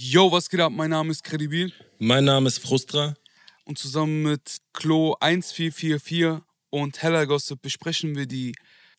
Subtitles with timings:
[0.00, 0.70] Yo, was geht ab?
[0.72, 1.72] Mein Name ist Credibil.
[1.98, 3.14] Mein Name ist Frustra.
[3.64, 6.40] Und zusammen mit Klo 1444
[6.70, 8.54] und Hella Gossip besprechen wir die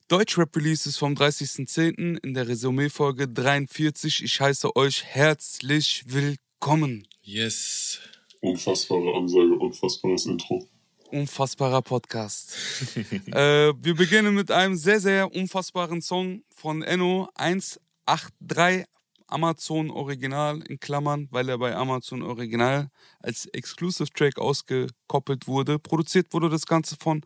[0.10, 2.18] Deutschrap-Releases vom 30.10.
[2.22, 4.26] in der Resümee-Folge 43.
[4.26, 7.08] Ich heiße euch herzlich willkommen.
[7.22, 8.02] Yes.
[8.42, 10.68] Unfassbare Ansage, unfassbares Intro.
[11.12, 12.58] Unfassbarer Podcast.
[13.28, 18.86] äh, wir beginnen mit einem sehr, sehr unfassbaren Song von Enno 183
[19.32, 22.90] Amazon Original in Klammern, weil er bei Amazon Original
[23.20, 25.80] als Exclusive Track ausgekoppelt wurde.
[25.80, 27.22] Produziert wurde das Ganze von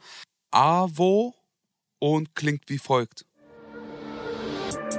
[0.52, 1.34] Avo
[2.00, 3.26] und klingt wie folgt.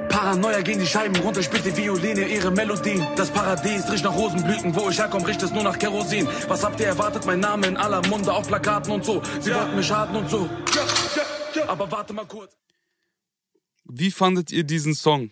[0.08, 3.04] Paranoia gehen die Scheiben runter, spielt die Violine ihre Melodien.
[3.16, 6.28] Das Paradies riecht nach Rosenblüten, wo ich herkomme, riecht es nur nach Kerosin.
[6.48, 7.26] Was habt ihr erwartet?
[7.26, 9.20] Mein Name in aller Munde auf Plakaten und so.
[9.40, 9.58] Sie ja.
[9.58, 10.48] wollten mir schaden und so.
[10.74, 10.86] Ja,
[11.56, 12.56] ja, Aber warte mal kurz.
[13.84, 15.30] Wie fandet ihr diesen Song?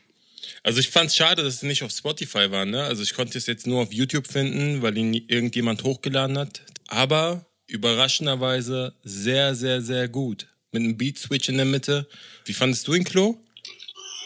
[0.62, 2.64] Also ich fand es schade, dass es nicht auf Spotify war.
[2.64, 2.82] Ne?
[2.82, 6.62] Also ich konnte es jetzt nur auf YouTube finden, weil ihn irgendjemand hochgeladen hat.
[6.88, 10.48] Aber überraschenderweise sehr, sehr, sehr gut.
[10.72, 12.08] Mit einem Beat-Switch in der Mitte.
[12.44, 13.36] Wie fandest du ihn, Klo?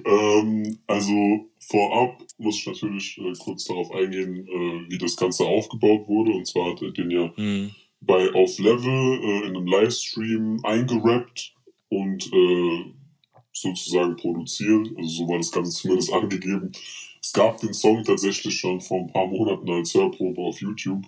[0.06, 6.08] ähm, also vorab muss ich natürlich äh, kurz darauf eingehen, äh, wie das Ganze aufgebaut
[6.08, 6.32] wurde.
[6.32, 7.72] Und zwar hat er den ja mhm.
[8.02, 11.54] bei Auf Level äh, in einem Livestream eingerappt
[11.90, 12.94] und äh,
[13.54, 14.88] sozusagen produziert.
[14.98, 16.72] Also so war das Ganze zumindest angegeben.
[17.22, 21.06] Es gab den Song tatsächlich schon vor ein paar Monaten als Hörprobe auf YouTube,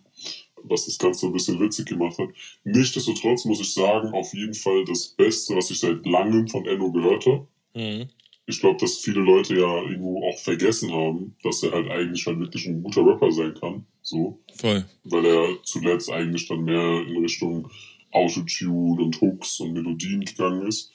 [0.64, 2.30] was das Ganze ein bisschen witzig gemacht hat.
[2.64, 6.92] Nichtsdestotrotz muss ich sagen, auf jeden Fall das Beste, was ich seit langem von Enno
[6.92, 7.48] gehört habe.
[7.74, 8.10] Mhm.
[8.46, 12.40] Ich glaube, dass viele Leute ja irgendwo auch vergessen haben, dass er halt eigentlich halt
[12.40, 13.86] wirklich ein guter Rapper sein kann.
[14.02, 14.40] So.
[14.56, 14.86] Voll.
[15.06, 17.70] Weil er zuletzt eigentlich dann mehr in Richtung
[18.12, 20.92] Autotune und Hooks und Melodien gegangen ist.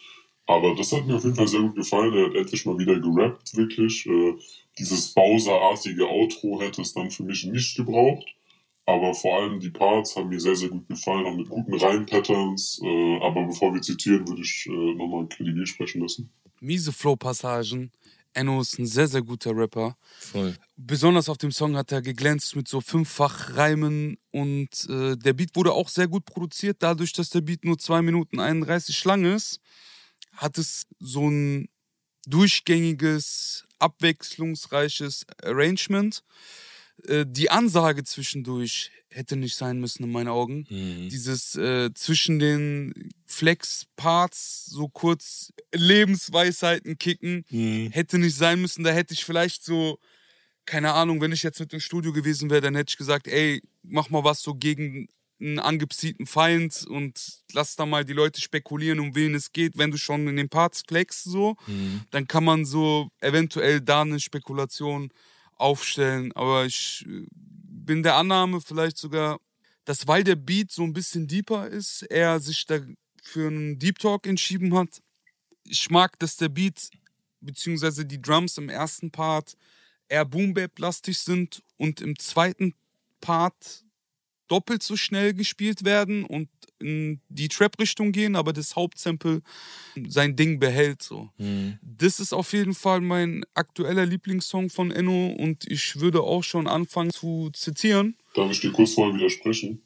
[0.49, 2.15] Aber das hat mir auf jeden Fall sehr gut gefallen.
[2.15, 4.07] Er hat endlich mal wieder gerappt, wirklich.
[4.07, 4.35] Äh,
[4.79, 8.25] dieses Bowser-artige Outro hätte es dann für mich nicht gebraucht.
[8.87, 12.81] Aber vor allem die Parts haben mir sehr, sehr gut gefallen, auch mit guten Reim-Patterns.
[12.83, 16.31] Äh, aber bevor wir zitieren, würde ich äh, nochmal Kredibil sprechen lassen.
[16.61, 17.93] Miese Flow-Passagen.
[18.33, 19.99] Enno ist ein sehr, sehr guter Rapper.
[20.19, 20.57] Voll.
[20.79, 25.55] Besonders auf dem Song hat er geglänzt mit so fünffach Reimen und äh, der Beat
[25.57, 29.61] wurde auch sehr gut produziert, dadurch, dass der Beat nur 2 Minuten 31 lang ist
[30.39, 31.69] hat es so ein
[32.27, 36.23] durchgängiges, abwechslungsreiches Arrangement.
[37.07, 40.67] Äh, die Ansage zwischendurch hätte nicht sein müssen in meinen Augen.
[40.69, 41.09] Mhm.
[41.09, 47.91] Dieses äh, zwischen den Flex-Parts so kurz Lebensweisheiten kicken, mhm.
[47.91, 48.85] hätte nicht sein müssen.
[48.85, 49.99] Da hätte ich vielleicht so,
[50.67, 53.63] keine Ahnung, wenn ich jetzt mit dem Studio gewesen wäre, dann hätte ich gesagt, ey,
[53.83, 55.09] mach mal was so gegen
[55.41, 59.79] einen angepsieten Feind und lass da mal die Leute spekulieren, um wen es geht.
[59.79, 62.03] Wenn du schon in den Parts flexst, so, mhm.
[62.11, 65.11] dann kann man so eventuell da eine Spekulation
[65.55, 66.33] aufstellen.
[66.33, 69.39] Aber ich äh, bin der Annahme vielleicht sogar,
[69.85, 72.81] dass weil der Beat so ein bisschen deeper ist, er sich da
[73.23, 75.01] für einen Deep Talk entschieden hat.
[75.65, 76.91] Ich mag, dass der Beat
[77.41, 79.57] beziehungsweise die Drums im ersten Part
[80.09, 82.75] eher Boom-Bap-lastig sind und im zweiten
[83.21, 83.85] Part
[84.49, 86.49] doppelt so schnell gespielt werden und
[86.81, 89.43] in die Trap-Richtung gehen, aber das Hauptsample
[90.07, 91.03] sein Ding behält.
[91.03, 91.29] So.
[91.39, 91.79] Mhm.
[91.83, 96.67] Das ist auf jeden Fall mein aktueller Lieblingssong von Enno und ich würde auch schon
[96.67, 98.17] anfangen zu zitieren.
[98.35, 99.83] Darf ich dir kurz vorher widersprechen?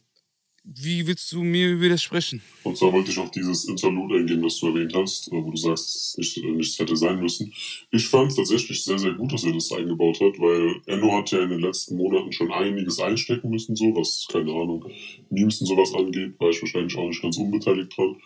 [0.65, 2.41] Wie willst du mir widersprechen?
[2.62, 6.17] Und zwar wollte ich auf dieses Interlude eingehen, das du erwähnt hast, wo du sagst,
[6.17, 7.53] dass es nichts hätte sein müssen.
[7.91, 11.33] Ich fand es tatsächlich sehr, sehr gut, dass er das eingebaut hat, weil Enno hat
[11.33, 14.87] ja in den letzten Monaten schon einiges einstecken müssen, so was, keine Ahnung,
[15.31, 18.17] Memes und sowas angeht, war ich wahrscheinlich auch nicht ganz unbeteiligt dran.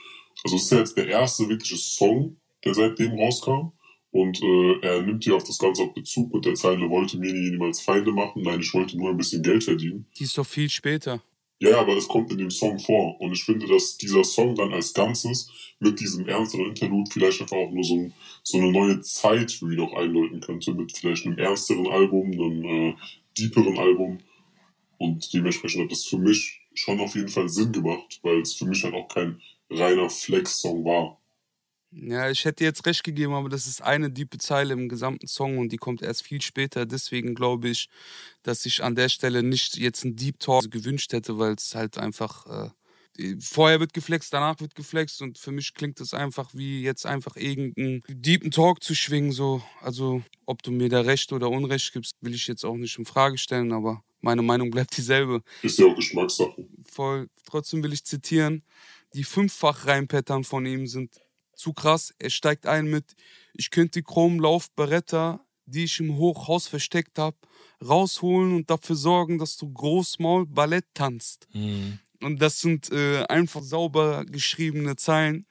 [0.45, 3.73] Also es ist ja jetzt der erste wirkliche Song, der seitdem rauskam.
[4.11, 7.33] Und äh, er nimmt hier auf das Ganze auch Bezug mit der Zeile, wollte mir
[7.33, 10.07] niemals Feinde machen, nein, ich wollte nur ein bisschen Geld verdienen.
[10.19, 11.23] Die ist doch viel später.
[11.59, 13.19] Ja, aber es kommt in dem Song vor.
[13.21, 15.51] Und ich finde, dass dieser Song dann als Ganzes
[15.81, 18.11] mit diesem ernsteren Interlude vielleicht einfach auch nur so,
[18.43, 22.65] so eine neue Zeit für ihn auch einläuten könnte, mit vielleicht einem ernsteren Album, einem
[22.65, 22.95] äh,
[23.39, 24.19] deeperen Album.
[24.99, 28.67] Und dementsprechend hat das für mich schon auf jeden Fall Sinn gemacht, weil es für
[28.67, 29.41] mich halt auch kein
[29.71, 31.19] reiner Flex-Song war.
[31.99, 35.57] Ja, ich hätte jetzt recht gegeben, aber das ist eine diepe Zeile im gesamten Song
[35.57, 36.85] und die kommt erst viel später.
[36.85, 37.89] Deswegen glaube ich,
[38.43, 41.97] dass ich an der Stelle nicht jetzt einen Deep Talk gewünscht hätte, weil es halt
[41.97, 42.47] einfach.
[42.47, 42.71] Äh,
[43.41, 47.37] vorher wird geflext, danach wird geflext und für mich klingt es einfach wie jetzt einfach
[47.37, 49.33] irgendeinen deepen Talk zu schwingen.
[49.33, 49.63] So.
[49.81, 53.07] Also, ob du mir da Recht oder Unrecht gibst, will ich jetzt auch nicht in
[53.07, 55.43] Frage stellen, aber meine Meinung bleibt dieselbe.
[55.63, 56.69] Ist ja auch Geschmackssache.
[56.85, 57.31] Voll.
[57.47, 58.63] Trotzdem will ich zitieren.
[59.15, 61.15] Die fünffach Reimpattern von ihm sind
[61.57, 62.15] zu krass.
[62.19, 63.17] Er steigt ein mit,
[63.55, 67.37] ich könnte Chrom Lauf Beretta die ich im Hochhaus versteckt habe,
[67.87, 71.49] rausholen und dafür sorgen, dass du Großmaul Ballett tanzt.
[71.53, 71.99] Mhm.
[72.23, 75.45] Und das sind äh, einfach sauber geschriebene Zeilen,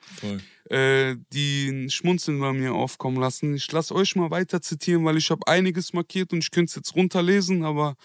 [0.69, 3.54] äh, die ein Schmunzeln bei mir aufkommen lassen.
[3.54, 6.75] Ich lasse euch mal weiter zitieren, weil ich habe einiges markiert und ich könnte es
[6.75, 7.96] jetzt runterlesen, aber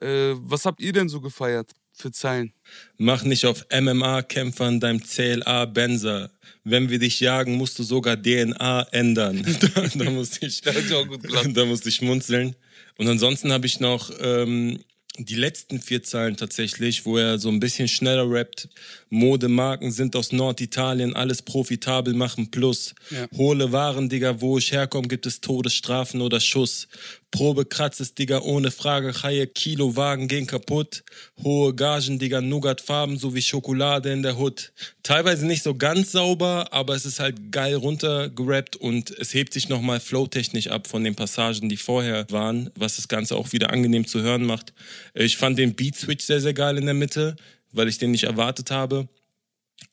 [0.00, 2.52] äh, was habt ihr denn so gefeiert für Zeilen?
[2.98, 6.30] Mach nicht auf MMA-Kämpfern deinem CLA Benzer.
[6.64, 9.44] Wenn wir dich jagen, musst du sogar DNA ändern.
[9.74, 12.56] da, da musste ich, da musste ich schmunzeln.
[12.98, 14.78] Und ansonsten habe ich noch ähm,
[15.18, 18.68] die letzten vier Zeilen tatsächlich, wo er so ein bisschen schneller rappt.
[19.10, 22.94] Modemarken sind aus Norditalien, alles profitabel machen plus.
[23.10, 23.26] Ja.
[23.36, 26.88] Hohle Waren, Digga, wo ich herkomme, gibt es Todesstrafen oder Schuss.
[27.30, 31.04] Probe kratzes, Digga, ohne Frage, Haie, Kilowagen gehen kaputt.
[31.42, 34.72] Hohe Gagen, Digga, Nougatfarben sowie Schokolade in der Hut.
[35.04, 39.68] Teilweise nicht so ganz sauber, aber es ist halt geil runtergerappt und es hebt sich
[39.68, 44.06] nochmal flowtechnisch ab von den Passagen, die vorher waren, was das Ganze auch wieder angenehm
[44.06, 44.72] zu hören macht.
[45.14, 47.36] Ich fand den Beat-Switch sehr, sehr geil in der Mitte,
[47.72, 49.08] weil ich den nicht erwartet habe.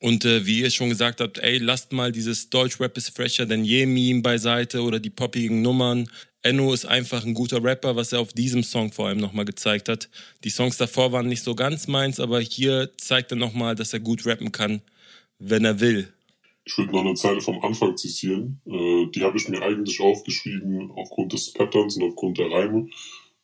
[0.00, 3.64] Und äh, wie ihr schon gesagt habt, ey, lasst mal dieses Deutsch-Rap ist fresher denn
[3.64, 6.08] je Meme beiseite oder die poppigen Nummern.
[6.42, 9.88] Enno ist einfach ein guter Rapper, was er auf diesem Song vor allem nochmal gezeigt
[9.88, 10.08] hat.
[10.44, 14.00] Die Songs davor waren nicht so ganz meins, aber hier zeigt er nochmal, dass er
[14.00, 14.80] gut rappen kann,
[15.38, 16.12] wenn er will.
[16.64, 18.60] Ich würde noch eine Zeile vom Anfang zitieren.
[18.66, 22.88] Äh, die habe ich mir eigentlich aufgeschrieben aufgrund des Patterns und aufgrund der Reime.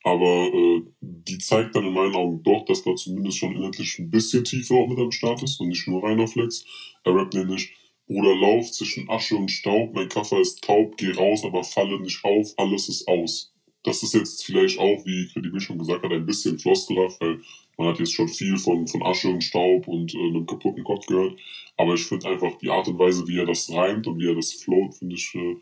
[0.04, 4.10] Aber äh, die zeigt dann in meinen Augen doch, dass da zumindest schon inhaltlich ein
[4.10, 6.66] bisschen Tiefe auch mit am Start ist und nicht nur reiner Flex.
[7.02, 7.72] Er rappt nämlich,
[8.06, 12.22] Bruder, lauf zwischen Asche und Staub, mein Kaffer ist taub, geh raus, aber falle nicht
[12.22, 13.52] auf, alles ist aus.
[13.82, 17.40] Das ist jetzt vielleicht auch, wie Credibil schon gesagt hat, ein bisschen floskelhaft, weil
[17.76, 21.06] man hat jetzt schon viel von, von Asche und Staub und äh, einem kaputten Kopf
[21.06, 21.38] gehört.
[21.76, 24.34] Aber ich finde einfach die Art und Weise, wie er das reimt und wie er
[24.34, 25.56] das float, finde ich, äh,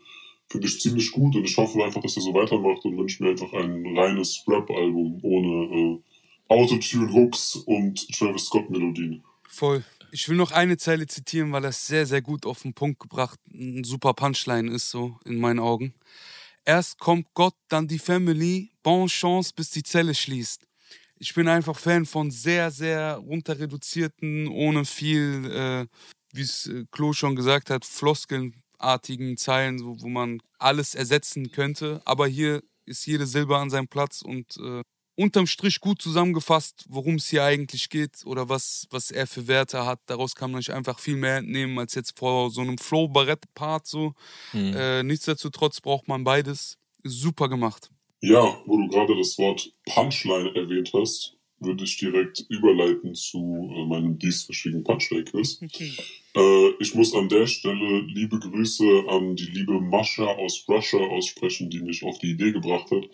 [0.47, 1.35] finde ich ziemlich gut.
[1.35, 5.19] Und ich hoffe einfach, dass er so weitermacht und wünsche mir einfach ein reines Rap-Album
[5.23, 5.99] ohne äh,
[6.53, 9.23] Autotune-Hooks und Travis Scott-Melodien.
[9.49, 9.83] Voll.
[10.13, 13.39] Ich will noch eine Zeile zitieren, weil das sehr, sehr gut auf den Punkt gebracht,
[13.51, 15.95] ein super Punchline ist, so in meinen Augen.
[16.65, 20.67] Erst kommt Gott, dann die Family, bon chance, bis die Zelle schließt.
[21.17, 25.87] Ich bin einfach Fan von sehr, sehr runterreduzierten, ohne viel, äh,
[26.31, 32.03] wie es äh, Klo schon gesagt hat, floskelnartigen Zeilen, so, wo man alles ersetzen könnte.
[32.05, 34.83] Aber hier ist jede Silbe an seinem Platz und äh,
[35.15, 39.85] unterm Strich gut zusammengefasst, worum es hier eigentlich geht oder was, was er für Werte
[39.85, 39.99] hat.
[40.07, 43.85] Daraus kann man sich einfach viel mehr entnehmen als jetzt vor so einem Flow-Barrett-Part.
[43.85, 44.13] So.
[44.53, 44.73] Mhm.
[44.75, 46.77] Äh, nichtsdestotrotz braucht man beides.
[47.03, 47.89] Super gemacht.
[48.21, 53.85] Ja, wo du gerade das Wort Punchline erwähnt hast, würde ich direkt überleiten zu äh,
[53.85, 55.61] meinem dieswöchigen Punchline-Quiz.
[56.35, 61.69] Äh, ich muss an der Stelle liebe Grüße an die liebe Mascha aus Russia aussprechen,
[61.69, 63.09] die mich auf die Idee gebracht hat.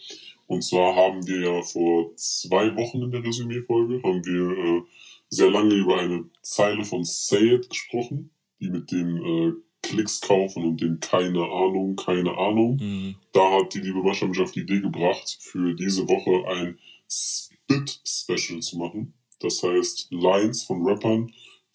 [0.50, 4.82] Und zwar haben wir ja vor zwei Wochen in der Resümee-Folge haben wir äh,
[5.30, 9.54] sehr lange über eine Zeile von Say It gesprochen, die mit dem äh,
[9.84, 12.78] Klicks kaufen und dem keine Ahnung, keine Ahnung.
[12.82, 13.16] Mhm.
[13.32, 18.60] Da hat die liebe Mascha mich auf die Idee gebracht, für diese Woche ein Spit-Special
[18.60, 19.14] zu machen.
[19.40, 21.32] Das heißt Lines von Rappern,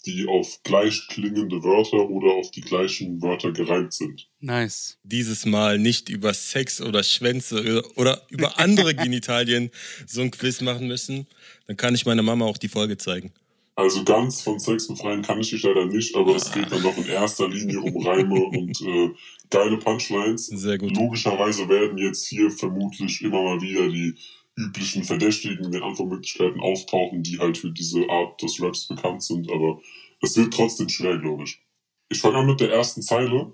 [0.06, 4.28] die auf gleich klingende Wörter oder auf die gleichen Wörter gereimt sind.
[4.40, 4.98] Nice.
[5.02, 9.70] Dieses Mal nicht über Sex oder Schwänze oder über andere Genitalien
[10.06, 11.26] so ein Quiz machen müssen.
[11.66, 13.32] Dann kann ich meiner Mama auch die Folge zeigen.
[13.76, 16.96] Also ganz von Sex befreien kann ich dich leider nicht, aber es geht dann noch
[16.96, 19.10] in erster Linie um Reime und äh,
[19.50, 20.46] geile Punchlines.
[20.46, 20.96] Sehr gut.
[20.96, 24.14] Logischerweise werden jetzt hier vermutlich immer mal wieder die
[24.56, 29.80] üblichen Verdächtigen den Antwortmöglichkeiten auftauchen, die halt für diese Art des Raps bekannt sind, aber
[30.22, 31.60] es wird trotzdem schwer, glaube ich.
[32.08, 33.52] Ich fange an mit der ersten Zeile.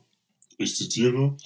[0.59, 1.37] Ich zitiere,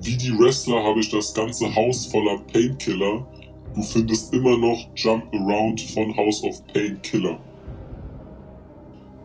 [0.00, 3.26] wie die Wrestler habe ich das ganze Haus voller Painkiller.
[3.74, 7.40] Du findest immer noch Jump Around von House of Painkiller.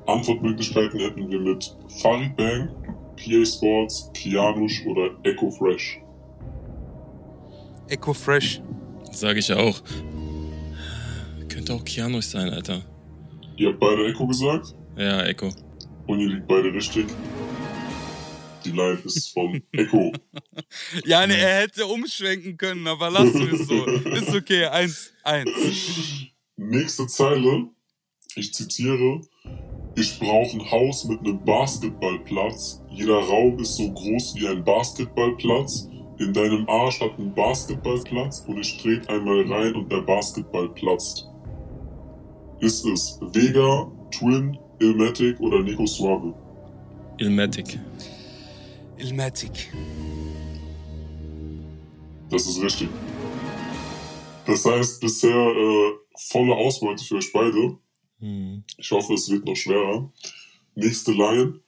[0.08, 2.70] Antwortmöglichkeiten hätten wir mit Farid Bang,
[3.18, 6.00] PA Sports, Kianush oder Echo Fresh.
[7.90, 8.62] Echo Fresh.
[9.18, 9.82] Sage ich auch.
[11.50, 12.84] Könnte auch Keanu sein, Alter.
[13.58, 15.50] Ihr habt beide Echo gesagt Ja, Echo.
[16.06, 17.08] und ihr liegt beide richtig.
[18.64, 20.12] Die Line ist von Echo.
[21.04, 23.86] Ja, ne, er hätte umschwenken können, aber lassen wir es so.
[24.12, 25.50] Ist okay, eins, eins.
[26.56, 27.70] Nächste Zeile.
[28.36, 29.22] Ich zitiere.
[29.96, 32.82] Ich brauche ein Haus mit einem Basketballplatz.
[32.92, 35.88] Jeder Raum ist so groß wie ein Basketballplatz.
[36.20, 41.28] In deinem Arsch hat ein Basketballplatz und ich trete einmal rein und der Basketball platzt.
[42.60, 46.34] Ist es Vega, Twin, Ilmatic oder Nico Suave?
[47.20, 47.80] Ilmatic.
[48.98, 49.72] Ilmatic.
[52.32, 52.90] Das ist richtig.
[54.48, 57.78] Das heißt, bisher äh, volle Ausbeute für euch beide.
[58.20, 58.64] Hm.
[58.78, 60.12] Ich hoffe, es wird noch schwerer.
[60.74, 61.60] Nächste Line.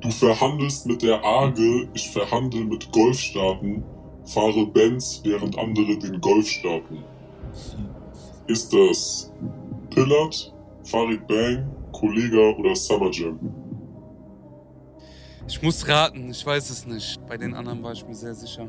[0.00, 3.82] Du verhandelst mit der Arge, ich verhandle mit Golfstaaten,
[4.24, 7.02] fahre Benz, während andere den Golf starten.
[8.46, 9.32] Ist das
[9.90, 13.38] Pillard, Farid Bang, Kollega oder Summer Jam?
[15.48, 17.18] Ich muss raten, ich weiß es nicht.
[17.26, 18.68] Bei den anderen war ich mir sehr sicher.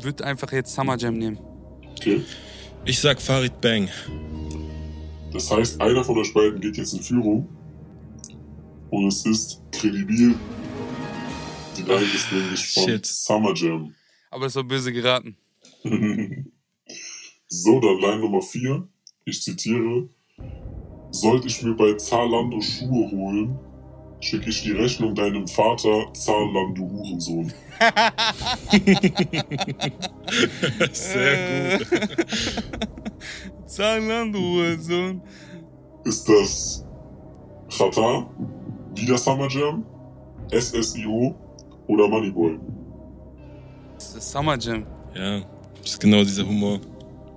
[0.00, 1.38] Würde einfach jetzt Summer Jam nehmen.
[1.96, 2.22] Okay.
[2.84, 3.88] Ich sag Farid Bang.
[5.32, 7.48] Das heißt, einer von euch beiden geht jetzt in Führung.
[8.90, 10.34] Und es ist kredibil.
[11.76, 13.06] Die Line ist nämlich von Shit.
[13.06, 13.94] Summer Jam.
[14.30, 15.36] Aber es war böse geraten.
[17.48, 18.86] so, dann Line Nummer 4.
[19.24, 20.08] Ich zitiere.
[21.10, 23.58] Sollte ich mir bei Zalando Schuhe holen,
[24.20, 27.52] schicke ich die Rechnung deinem Vater, Zalando Hurensohn.
[30.92, 31.88] Sehr gut.
[33.66, 35.20] Zalando, Sohn.
[36.04, 36.86] Ist das
[37.68, 38.30] Chata,
[38.94, 39.84] wieder Summer Jam,
[40.52, 41.34] SSIO
[41.86, 42.58] oder Moneyboy?
[43.94, 44.86] Das ist Summer Jam.
[45.14, 45.40] Ja,
[45.80, 46.80] das ist genau dieser Humor.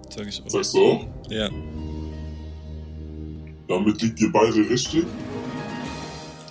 [0.10, 0.50] Sag ich auch.
[0.50, 1.08] Sagst du auch?
[1.30, 1.50] Ja.
[3.68, 5.06] Damit liegt ihr beide richtig.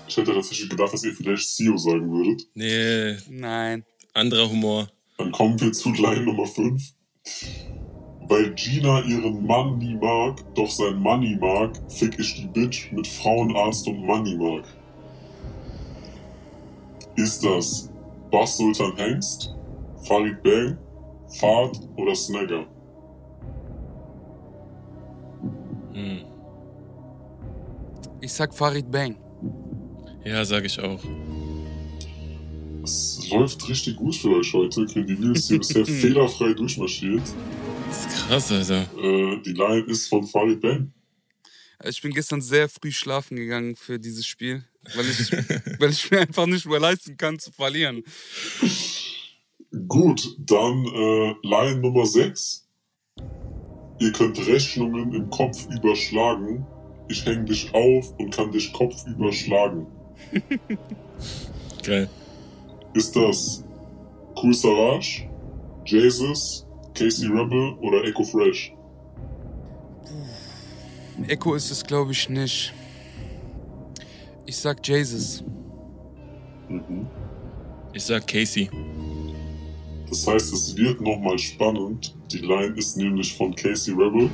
[0.09, 2.47] Ich hätte tatsächlich gedacht, dass ihr vielleicht CEO sagen würdet.
[2.55, 3.85] Nee, Nein.
[4.13, 4.89] anderer Humor.
[5.19, 6.83] Dann kommen wir zu Line Nummer 5.
[8.29, 13.07] Weil Gina ihren Mann nie mag, doch sein Money mag, fick ich die Bitch mit
[13.07, 14.65] Frauenarzt und Money mag.
[17.17, 17.91] Ist das
[18.31, 19.55] Bass Sultan Hengst,
[20.07, 20.79] Farid Bang,
[21.39, 22.67] Fahrt oder Snagger?
[25.93, 26.25] Hm.
[28.21, 29.17] Ich sag Farid Bang.
[30.25, 31.01] Ja, sag ich auch.
[32.83, 34.87] Es läuft richtig gut für euch heute.
[34.87, 37.23] Credibil ist hier bisher fehlerfrei durchmarschiert.
[37.89, 38.83] Das ist krass, Alter.
[38.99, 40.93] Äh, die Line ist von Farid Bang.
[41.85, 44.65] Ich bin gestern sehr früh schlafen gegangen für dieses Spiel,
[44.95, 45.33] weil ich,
[45.81, 48.03] weil ich mir einfach nicht mehr leisten kann zu verlieren.
[49.89, 52.69] Gut, dann äh, Line Nummer 6.
[54.01, 56.67] Ihr könnt Rechnungen im Kopf überschlagen.
[57.09, 59.87] Ich häng dich auf und kann dich Kopf überschlagen.
[61.83, 62.09] Geil.
[62.95, 63.65] Ist das
[64.37, 65.29] Cool Savage,
[65.87, 68.75] Jesus, Casey Rebel oder Echo Fresh?
[71.29, 72.73] Echo ist es, glaube ich, nicht.
[74.53, 75.43] Ich sag Jesus.
[76.69, 77.07] Mhm.
[77.95, 78.69] Ich sag Casey.
[80.11, 82.15] Das heißt, es wird nochmal spannend.
[82.31, 84.29] Die Line ist nämlich von Casey Rebel.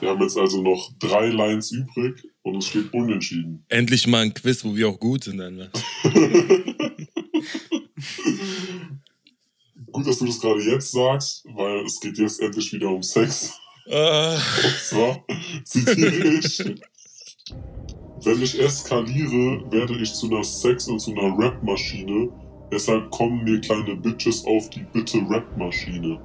[0.00, 3.64] Wir haben jetzt also noch drei Lines übrig und es steht unentschieden.
[3.70, 5.70] Endlich mal ein Quiz, wo wir auch gut sind, Alter.
[9.90, 13.54] Gut, dass du das gerade jetzt sagst, weil es geht jetzt endlich wieder um Sex.
[13.90, 15.24] Ah, Und zwar
[15.64, 16.62] zitiere ich.
[18.22, 22.28] Wenn ich eskaliere, werde ich zu einer Sex- und zu einer Rap-Maschine.
[22.70, 26.20] Deshalb kommen mir kleine Bitches auf die bitte Rap-Maschine.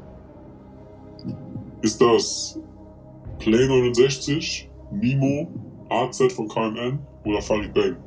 [1.82, 2.60] Ist das
[3.40, 5.48] Play 69, Nemo,
[5.90, 7.98] AZ von KMN oder Farid Bang?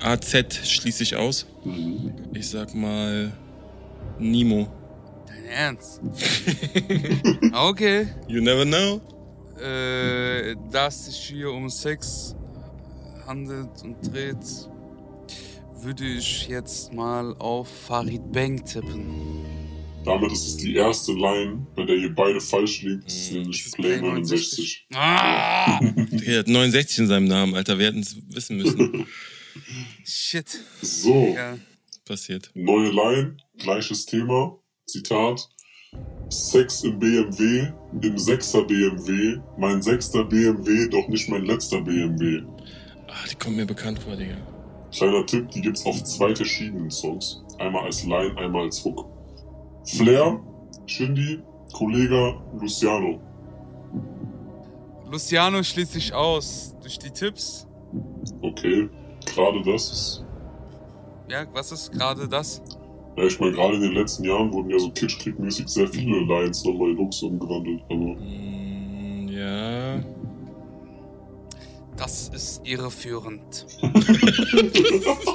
[0.00, 1.46] AZ schließe ich aus.
[1.64, 2.12] Mhm.
[2.32, 3.32] Ich sag mal
[4.18, 4.66] Nemo.
[5.26, 6.00] Dein Ernst?
[7.52, 8.08] okay.
[8.26, 9.00] You never know.
[9.62, 12.34] Äh, da es sich hier um Sex
[13.26, 14.36] handelt und dreht,
[15.80, 19.44] würde ich jetzt mal auf Farid Bang tippen.
[20.04, 23.04] Damit ist es die erste Line, bei der ihr beide falsch liegt.
[23.06, 23.38] Das ist Mhm.
[23.42, 24.86] nämlich Play 69.
[24.94, 25.78] Ah!
[25.80, 27.78] Der hat 69 in seinem Namen, Alter.
[27.78, 29.06] Wir hätten es wissen müssen.
[30.04, 30.58] Shit.
[30.80, 31.56] So, Ja.
[32.04, 32.50] Passiert.
[32.54, 34.58] neue Line, gleiches Thema.
[34.86, 35.48] Zitat.
[36.30, 37.70] Sex im BMW,
[38.00, 42.42] im 6er BMW, mein 6er BMW, doch nicht mein letzter BMW.
[43.08, 44.36] Ah, die kommt mir bekannt vor, Digga.
[44.90, 47.42] Kleiner Tipp, die gibt's auf zwei verschiedenen Songs.
[47.58, 49.06] Einmal als Line, einmal als Hook.
[49.84, 50.40] Flair,
[50.86, 53.20] Shindy, Kollega, Luciano.
[55.10, 57.66] Luciano schließt sich aus durch die Tipps.
[58.40, 58.88] Okay,
[59.26, 60.24] gerade das ist.
[61.28, 62.62] Ja, was ist gerade das?
[63.16, 66.64] Ja, ich meine, gerade in den letzten Jahren wurden ja so Kitschkrieg-mäßig sehr viele Lines
[66.64, 67.82] nochmal in Hooks umgewandelt.
[67.90, 70.02] Aber Mm, ja.
[71.96, 73.66] Das ist irreführend.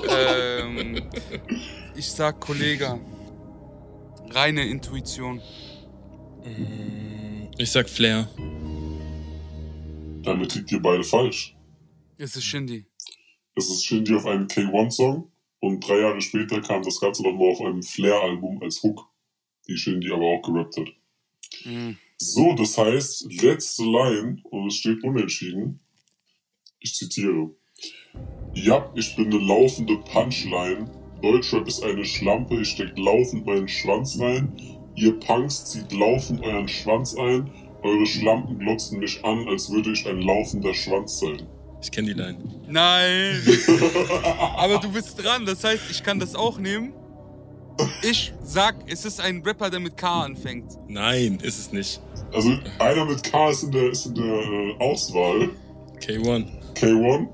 [0.09, 1.01] ähm,
[1.95, 2.99] ich sag Kollege.
[4.31, 5.37] Reine Intuition.
[6.43, 8.27] Mm, Ich sag Flair.
[10.23, 11.55] damit liegt ihr beide falsch.
[12.17, 12.85] Es ist Shindy.
[13.55, 15.31] Es ist Shindy auf einem K1-Song
[15.67, 19.05] Und drei Jahre später kam das Ganze nochmal auf einem Flair-Album als Hook,
[19.67, 20.87] die Shindy aber auch gerappt hat.
[21.65, 21.97] Mhm.
[22.17, 25.81] So, das heißt, letzte Line, und es steht unentschieden.
[26.79, 27.51] Ich zitiere.
[28.53, 30.89] Ja, ich bin eine laufende Punchline.
[31.21, 34.53] Deutschrap ist eine Schlampe, ich steck laufend meinen Schwanz rein.
[34.95, 37.51] Ihr Punks zieht laufend euren Schwanz ein.
[37.83, 41.45] Eure Schlampen glotzen mich an, als würde ich ein laufender Schwanz sein.
[41.81, 42.37] Ich kenne die Line.
[42.67, 43.41] Nein!
[44.57, 46.93] Aber du bist dran, das heißt, ich kann das auch nehmen.
[48.01, 50.77] Ich sag, es ist ein Rapper, der mit K anfängt.
[50.87, 52.01] Nein, ist es nicht.
[52.33, 55.49] Also einer mit K ist in der, ist in der äh, Auswahl.
[55.99, 56.47] K1.
[56.75, 57.27] K1,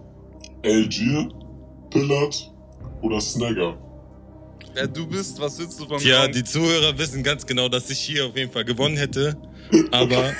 [0.63, 1.29] LG,
[1.89, 2.51] Pillard
[3.01, 3.77] oder Snagger.
[4.73, 6.07] Wer du bist, was willst du von mir?
[6.07, 9.37] Ja, die Zuhörer wissen ganz genau, dass ich hier auf jeden Fall gewonnen hätte.
[9.91, 10.33] Aber.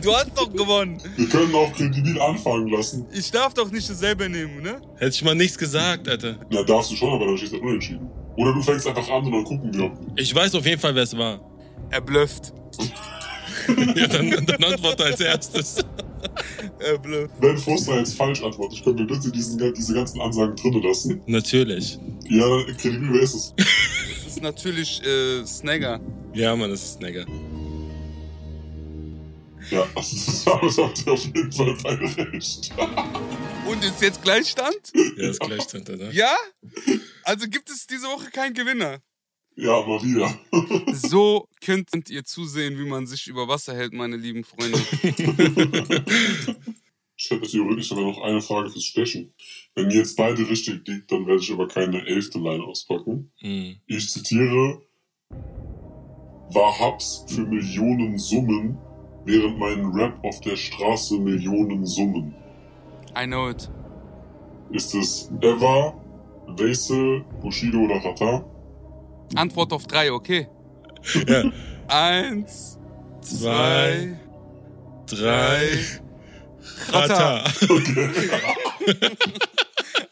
[0.00, 1.00] Du hast doch gewonnen.
[1.16, 3.06] Wir können auch kredibil anfangen lassen.
[3.12, 4.80] Ich darf doch nicht dasselbe nehmen, ne?
[4.96, 6.36] Hätte ich mal nichts gesagt, Alter.
[6.50, 8.08] Na, darfst du schon, aber dann steht es unentschieden.
[8.36, 9.92] Oder du fängst einfach an und dann gucken wir.
[10.16, 11.40] Ich weiß auf jeden Fall, wer es war.
[11.90, 12.52] Er blufft.
[13.96, 15.84] ja, dann, dann antworte als erstes.
[16.78, 17.34] er blufft.
[17.40, 21.20] Wenn Foster jetzt falsch antwortet, können wir bitte diesen, diese ganzen Ansagen drin lassen?
[21.26, 21.98] Natürlich.
[22.28, 22.46] Ja,
[22.78, 23.54] kredibil, wer ist es?
[23.56, 26.00] Das ist natürlich äh, Snagger.
[26.32, 27.26] Ja, Mann, das ist Snagger.
[29.70, 32.70] Ja, also das habt ihr auf jeden Fall beide recht.
[33.68, 34.92] Und ist jetzt Gleichstand?
[35.16, 36.10] Ja, ist Gleichstand, oder?
[36.12, 36.34] Ja?
[37.24, 38.98] Also gibt es diese Woche keinen Gewinner?
[39.56, 40.34] Ja, mal wieder.
[40.94, 44.78] So könnt ihr zusehen, wie man sich über Wasser hält, meine lieben Freunde.
[47.16, 49.34] Ich hätte theoretisch aber noch eine Frage fürs Stechen.
[49.74, 53.30] Wenn ihr jetzt beide richtig liegt, dann werde ich aber keine elfte Line auspacken.
[53.42, 53.76] Mhm.
[53.86, 54.82] Ich zitiere,
[55.28, 58.78] war Hubs für Millionen Summen,
[59.30, 62.34] während mein Rap auf der Straße Millionen Summen.
[63.16, 63.70] I know it.
[64.70, 65.94] Ist es Eva,
[66.46, 68.44] Weise, Bushido oder Hata?
[69.34, 70.48] Antwort auf drei, okay.
[71.26, 71.44] Ja.
[71.88, 72.78] Eins,
[73.20, 74.18] zwei,
[75.06, 75.78] drei.
[76.92, 77.44] Hata.
[77.68, 78.10] Okay.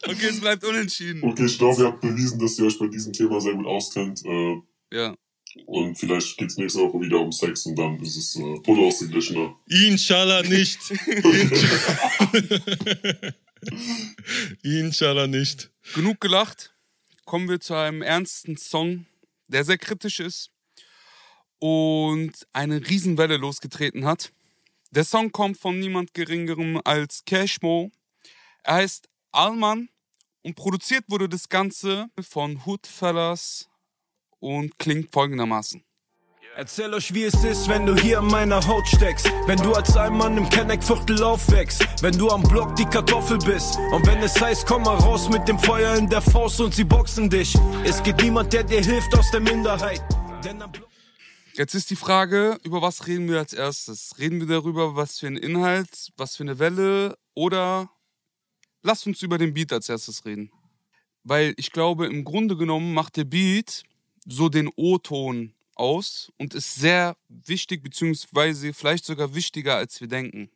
[0.07, 1.23] okay, es bleibt unentschieden.
[1.23, 4.25] Okay, ich glaube, ihr habt bewiesen, dass ihr euch bei diesem Thema sehr gut auskennt.
[4.25, 4.61] Äh,
[4.93, 5.13] ja.
[5.65, 9.55] Und vielleicht geht es nächste Woche wieder um Sex und dann ist es äh, unausgeglichener.
[9.67, 10.79] Inshallah nicht.
[14.63, 15.71] Inshallah nicht.
[15.95, 16.73] Genug gelacht.
[17.25, 19.05] Kommen wir zu einem ernsten Song,
[19.47, 20.51] der sehr kritisch ist
[21.59, 24.31] und eine Riesenwelle losgetreten hat.
[24.91, 27.91] Der Song kommt von niemand Geringerem als Cashmo.
[28.63, 29.89] Er heißt Alman
[30.41, 33.68] und produziert wurde das Ganze von Hoodfellas
[34.39, 35.83] und klingt folgendermaßen.
[36.55, 39.31] Erzähl euch, wie es ist, wenn du hier in meiner Haut steckst.
[39.45, 41.85] Wenn du als ein Mann im Kenneckviertel aufwächst.
[42.01, 43.77] Wenn du am Block die Kartoffel bist.
[43.93, 46.83] Und wenn es heißt, komm mal raus mit dem Feuer in der Faust und sie
[46.83, 47.55] boxen dich.
[47.85, 50.01] Es gibt niemand, der dir hilft aus der Minderheit.
[51.53, 54.15] Jetzt ist die Frage, über was reden wir als erstes?
[54.17, 57.89] Reden wir darüber, was für ein Inhalt, was für eine Welle oder
[58.81, 60.51] lass uns über den Beat als erstes reden.
[61.23, 63.83] Weil ich glaube, im Grunde genommen macht der Beat
[64.25, 70.49] so den O-Ton aus und ist sehr wichtig, beziehungsweise vielleicht sogar wichtiger, als wir denken.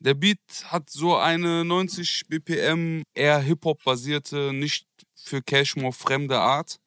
[0.00, 6.78] Der Beat hat so eine 90 BPM, eher Hip-Hop-basierte, nicht für Cashmore fremde Art,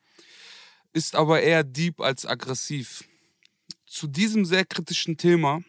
[0.94, 3.04] ist aber eher deep als aggressiv.
[3.86, 5.62] Zu diesem sehr kritischen Thema,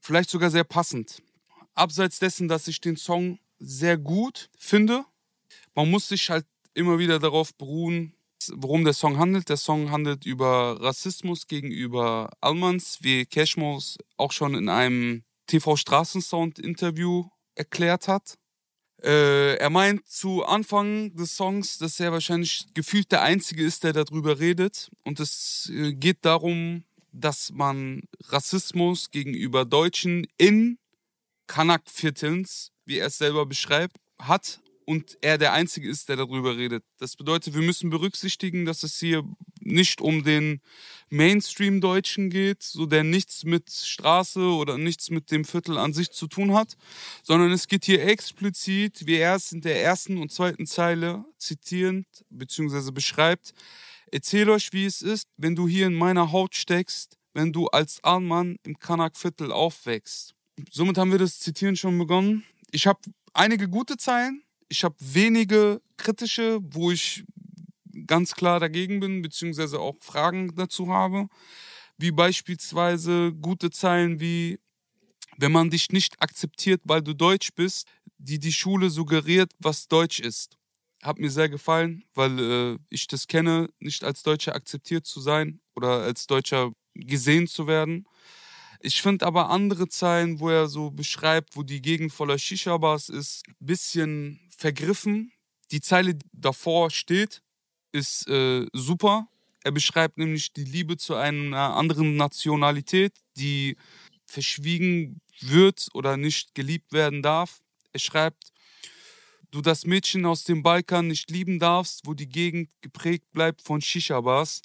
[0.00, 1.22] vielleicht sogar sehr passend.
[1.74, 5.04] Abseits dessen, dass ich den Song sehr gut finde,
[5.74, 8.14] man muss sich halt immer wieder darauf beruhen,
[8.56, 9.48] worum der Song handelt.
[9.48, 18.08] Der Song handelt über Rassismus gegenüber Almans, wie Cashmos auch schon in einem TV-Straßensound-Interview erklärt
[18.08, 18.38] hat.
[19.02, 23.92] Äh, er meint zu Anfang des Songs, dass er wahrscheinlich gefühlt der Einzige ist, der
[23.92, 24.90] darüber redet.
[25.04, 30.78] Und es äh, geht darum, dass man Rassismus gegenüber Deutschen in
[31.46, 36.84] Kanak-Viertels, wie er es selber beschreibt, hat und er der Einzige ist, der darüber redet.
[36.98, 39.24] Das bedeutet, wir müssen berücksichtigen, dass es hier
[39.60, 40.60] nicht um den
[41.10, 46.26] Mainstream-Deutschen geht, so der nichts mit Straße oder nichts mit dem Viertel an sich zu
[46.26, 46.76] tun hat,
[47.22, 52.06] sondern es geht hier explizit, wie er es in der ersten und zweiten Zeile zitierend
[52.30, 52.90] bzw.
[52.90, 53.54] beschreibt,
[54.12, 58.02] erzähl euch, wie es ist, wenn du hier in meiner Haut steckst, wenn du als
[58.04, 60.34] Allmann im Kanak-Viertel aufwächst.
[60.70, 62.44] Somit haben wir das Zitieren schon begonnen.
[62.70, 63.00] Ich habe
[63.32, 67.24] einige gute Zeilen, ich habe wenige kritische, wo ich
[68.06, 71.28] ganz klar dagegen bin, beziehungsweise auch Fragen dazu habe.
[71.96, 74.58] Wie beispielsweise gute Zeilen wie,
[75.36, 80.20] wenn man dich nicht akzeptiert, weil du Deutsch bist, die die Schule suggeriert, was Deutsch
[80.20, 80.56] ist.
[81.02, 85.60] hat mir sehr gefallen, weil äh, ich das kenne, nicht als Deutscher akzeptiert zu sein
[85.76, 88.06] oder als Deutscher gesehen zu werden.
[88.80, 93.42] Ich finde aber andere Zeilen, wo er so beschreibt, wo die Gegend voller Shisha-Bars ist,
[93.58, 95.32] bisschen vergriffen.
[95.70, 97.42] Die Zeile, davor steht,
[97.92, 99.28] ist äh, super.
[99.62, 103.76] Er beschreibt nämlich die Liebe zu einer anderen Nationalität, die
[104.26, 107.60] verschwiegen wird oder nicht geliebt werden darf.
[107.92, 108.52] Er schreibt,
[109.50, 113.80] du das Mädchen aus dem Balkan nicht lieben darfst, wo die Gegend geprägt bleibt von
[113.80, 114.62] Shisha-Bars,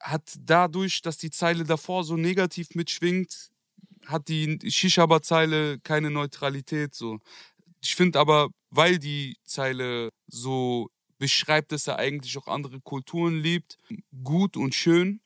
[0.00, 3.50] hat dadurch, dass die Zeile davor so negativ mitschwingt,
[4.06, 6.94] hat die Shisha-Bar-Zeile keine Neutralität.
[6.94, 7.18] So.
[7.82, 13.78] Ich finde aber, weil die Zeile so beschreibt, dass er eigentlich auch andere Kulturen liebt,
[14.22, 15.20] gut und schön.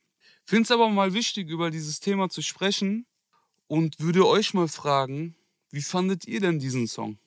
[0.45, 3.07] Finde es aber mal wichtig, über dieses Thema zu sprechen
[3.67, 5.37] und würde euch mal fragen,
[5.71, 7.19] wie fandet ihr denn diesen Song?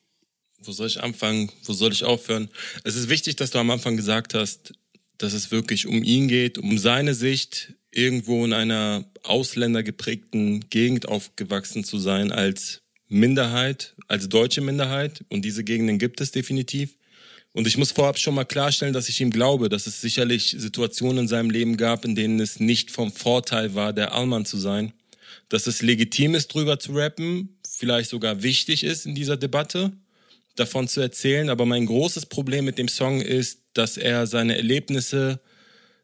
[0.60, 1.52] Wo soll ich anfangen?
[1.64, 2.50] Wo soll ich aufhören?
[2.84, 4.74] Es ist wichtig, dass du am Anfang gesagt hast,
[5.18, 11.84] dass es wirklich um ihn geht, um seine Sicht, irgendwo in einer ausländergeprägten Gegend aufgewachsen
[11.84, 12.83] zu sein als
[13.14, 15.24] Minderheit, als deutsche Minderheit.
[15.30, 16.96] Und diese Gegenden gibt es definitiv.
[17.54, 21.20] Und ich muss vorab schon mal klarstellen, dass ich ihm glaube, dass es sicherlich Situationen
[21.20, 24.92] in seinem Leben gab, in denen es nicht vom Vorteil war, der Allmann zu sein.
[25.50, 29.92] Dass es legitim ist, drüber zu rappen, vielleicht sogar wichtig ist in dieser Debatte
[30.56, 35.40] davon zu erzählen, aber mein großes Problem mit dem Song ist, dass er seine Erlebnisse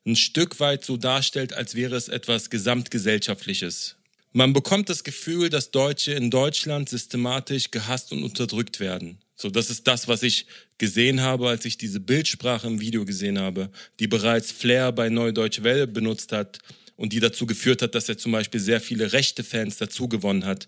[0.05, 3.98] ein Stück weit so darstellt, als wäre es etwas Gesamtgesellschaftliches.
[4.31, 9.17] Man bekommt das Gefühl, dass Deutsche in Deutschland systematisch gehasst und unterdrückt werden.
[9.35, 10.45] So, das ist das, was ich
[10.77, 15.33] gesehen habe, als ich diese Bildsprache im Video gesehen habe, die bereits Flair bei Neue
[15.33, 16.59] Deutsche Welle benutzt hat
[16.95, 20.45] und die dazu geführt hat, dass er zum Beispiel sehr viele rechte Fans dazu gewonnen
[20.45, 20.67] hat.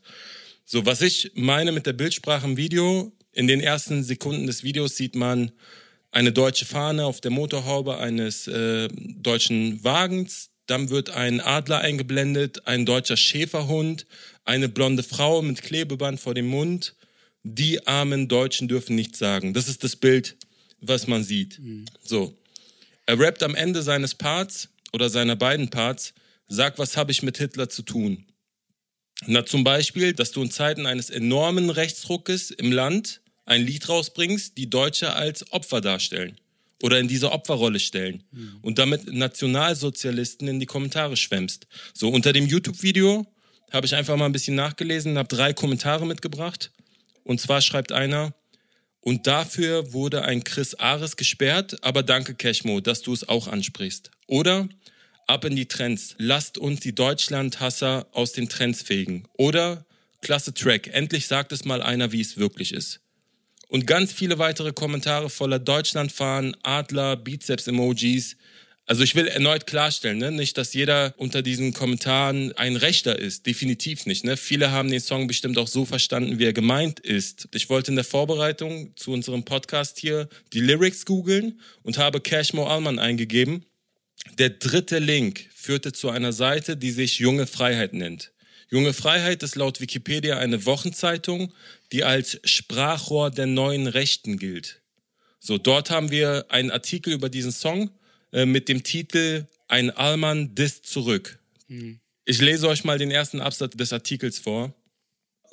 [0.65, 4.95] So, was ich meine mit der Bildsprache im Video, in den ersten Sekunden des Videos
[4.95, 5.52] sieht man
[6.12, 10.51] eine deutsche Fahne auf der Motorhaube eines äh, deutschen Wagens.
[10.71, 14.05] Dann wird ein Adler eingeblendet, ein deutscher Schäferhund,
[14.45, 16.95] eine blonde Frau mit Klebeband vor dem Mund.
[17.43, 19.53] Die armen Deutschen dürfen nichts sagen.
[19.53, 20.38] Das ist das Bild,
[20.79, 21.60] was man sieht.
[21.60, 21.88] Mhm.
[22.01, 22.38] So.
[23.05, 26.13] Er rappt am Ende seines Parts oder seiner beiden Parts,
[26.47, 28.23] sag, was habe ich mit Hitler zu tun?
[29.25, 34.57] Na, zum Beispiel, dass du in Zeiten eines enormen Rechtsruckes im Land ein Lied rausbringst,
[34.57, 36.39] die Deutsche als Opfer darstellen
[36.82, 38.58] oder in diese Opferrolle stellen mhm.
[38.62, 41.67] und damit Nationalsozialisten in die Kommentare schwemmst.
[41.94, 43.26] So, unter dem YouTube-Video
[43.72, 46.72] habe ich einfach mal ein bisschen nachgelesen, habe drei Kommentare mitgebracht.
[47.24, 48.34] Und zwar schreibt einer,
[49.00, 54.12] und dafür wurde ein Chris Ares gesperrt, aber danke Cashmo, dass du es auch ansprichst.
[54.28, 54.70] Oder
[55.28, 56.15] ab in die Trends.
[56.17, 59.28] Lasst uns die Deutschlandhasser aus den Trends fegen.
[59.38, 59.86] Oder
[60.22, 60.88] klasse Track.
[60.94, 63.01] Endlich sagt es mal einer, wie es wirklich ist.
[63.71, 68.36] Und ganz viele weitere Kommentare voller Deutschlandfahren, Adler, Bizeps-Emojis.
[68.86, 70.29] Also ich will erneut klarstellen, ne?
[70.29, 73.45] nicht, dass jeder unter diesen Kommentaren ein Rechter ist.
[73.45, 74.25] Definitiv nicht.
[74.25, 74.36] Ne?
[74.36, 77.47] Viele haben den Song bestimmt auch so verstanden, wie er gemeint ist.
[77.53, 82.67] Ich wollte in der Vorbereitung zu unserem Podcast hier die Lyrics googeln und habe Cashmo
[82.67, 83.63] Allman eingegeben.
[84.38, 88.34] Der dritte Link führte zu einer Seite, die sich Junge Freiheit nennt.
[88.69, 91.53] Junge Freiheit ist laut Wikipedia eine Wochenzeitung,
[91.91, 94.82] die als Sprachrohr der neuen Rechten gilt.
[95.39, 97.91] So, dort haben wir einen Artikel über diesen Song
[98.32, 101.39] äh, mit dem Titel Ein Allmann disst zurück.
[101.67, 101.99] Mhm.
[102.25, 104.73] Ich lese euch mal den ersten Absatz des Artikels vor.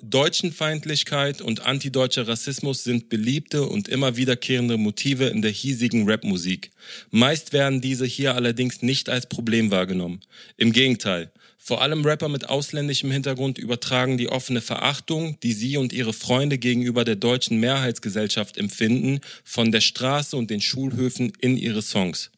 [0.01, 6.70] Deutschenfeindlichkeit und antideutscher Rassismus sind beliebte und immer wiederkehrende Motive in der hiesigen Rapmusik.
[7.11, 10.20] Meist werden diese hier allerdings nicht als Problem wahrgenommen.
[10.57, 11.33] Im Gegenteil,
[11.68, 16.57] vor allem Rapper mit ausländischem Hintergrund übertragen die offene Verachtung, die sie und ihre Freunde
[16.57, 22.31] gegenüber der deutschen Mehrheitsgesellschaft empfinden, von der Straße und den Schulhöfen in ihre Songs.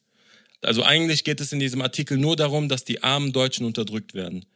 [0.63, 4.47] Also eigentlich geht es in diesem Artikel nur darum, dass die armen Deutschen unterdrückt werden.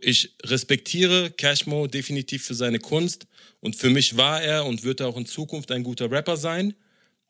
[0.00, 3.28] Ich respektiere Cashmo definitiv für seine Kunst
[3.60, 6.74] und für mich war er und wird er auch in Zukunft ein guter Rapper sein.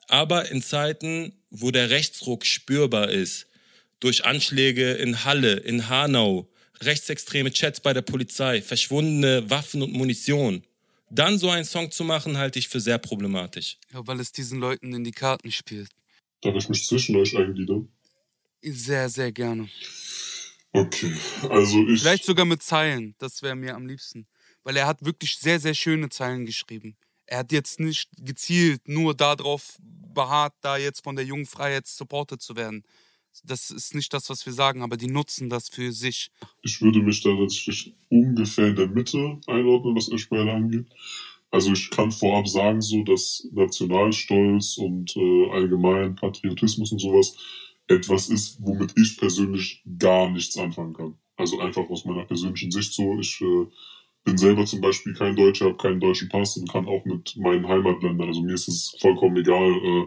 [0.08, 3.46] Aber in Zeiten, wo der Rechtsruck spürbar ist,
[4.00, 6.48] durch Anschläge in Halle, in Hanau,
[6.84, 10.62] rechtsextreme Chats bei der Polizei, verschwundene Waffen und Munition.
[11.10, 13.78] Dann so einen Song zu machen, halte ich für sehr problematisch.
[13.92, 15.90] Ja, weil es diesen Leuten in die Karten spielt.
[16.40, 17.88] Darf ich mich zwischen euch eingliedern?
[18.62, 19.68] Sehr, sehr gerne.
[20.72, 21.14] Okay,
[21.48, 22.00] also ich.
[22.00, 24.26] Vielleicht sogar mit Zeilen, das wäre mir am liebsten.
[24.64, 26.96] Weil er hat wirklich sehr, sehr schöne Zeilen geschrieben.
[27.26, 32.42] Er hat jetzt nicht gezielt nur darauf beharrt, da jetzt von der jungen Freiheit supported
[32.42, 32.82] zu werden,
[33.44, 36.30] das ist nicht das, was wir sagen, aber die nutzen das für sich.
[36.62, 40.86] Ich würde mich da tatsächlich ungefähr in der Mitte einordnen, was euch beide angeht.
[41.50, 47.36] Also ich kann vorab sagen, so dass Nationalstolz und äh, allgemein Patriotismus und sowas
[47.86, 51.14] etwas ist, womit ich persönlich gar nichts anfangen kann.
[51.36, 53.18] Also einfach aus meiner persönlichen Sicht so.
[53.20, 53.66] Ich äh,
[54.24, 57.68] bin selber zum Beispiel kein Deutscher, habe keinen deutschen Pass und kann auch mit meinen
[57.68, 60.06] Heimatländern, also mir ist es vollkommen egal, äh,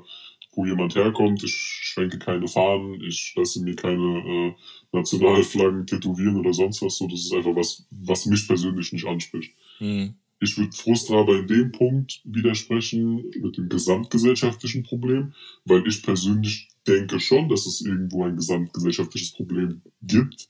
[0.57, 1.43] wo jemand herkommt.
[1.43, 4.55] Ich schwenke keine Fahnen, ich lasse mir keine äh,
[4.91, 6.97] Nationalflaggen tätowieren oder sonst was.
[6.97, 9.53] So, das ist einfach was, was mich persönlich nicht anspricht.
[9.79, 10.15] Mhm.
[10.39, 15.33] Ich würde Frustra aber in dem Punkt widersprechen mit dem gesamtgesellschaftlichen Problem,
[15.65, 20.49] weil ich persönlich denke schon, dass es irgendwo ein gesamtgesellschaftliches Problem gibt.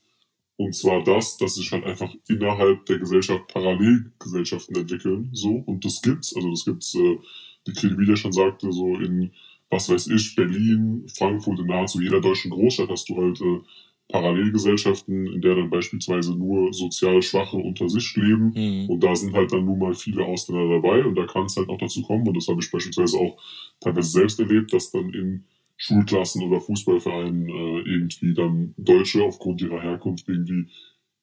[0.56, 5.30] Und zwar das, dass sich halt einfach innerhalb der Gesellschaft Parallelgesellschaften entwickeln.
[5.32, 6.34] So, und das gibt's.
[6.34, 7.18] Also das gibt's, äh,
[7.66, 9.32] wie Kredi schon sagte, so in,
[9.70, 13.60] was weiß ich, Berlin, Frankfurt, in nahezu jeder deutschen Großstadt hast du halt äh,
[14.08, 18.52] Parallelgesellschaften, in der dann beispielsweise nur sozial Schwache unter sich leben.
[18.54, 18.88] Mhm.
[18.88, 21.04] Und da sind halt dann nun mal viele Ausländer dabei.
[21.04, 23.38] Und da kann es halt auch dazu kommen, und das habe ich beispielsweise auch
[23.80, 25.44] teilweise selbst erlebt, dass dann in
[25.76, 30.68] Schulklassen oder Fußballvereinen äh, irgendwie dann Deutsche aufgrund ihrer Herkunft irgendwie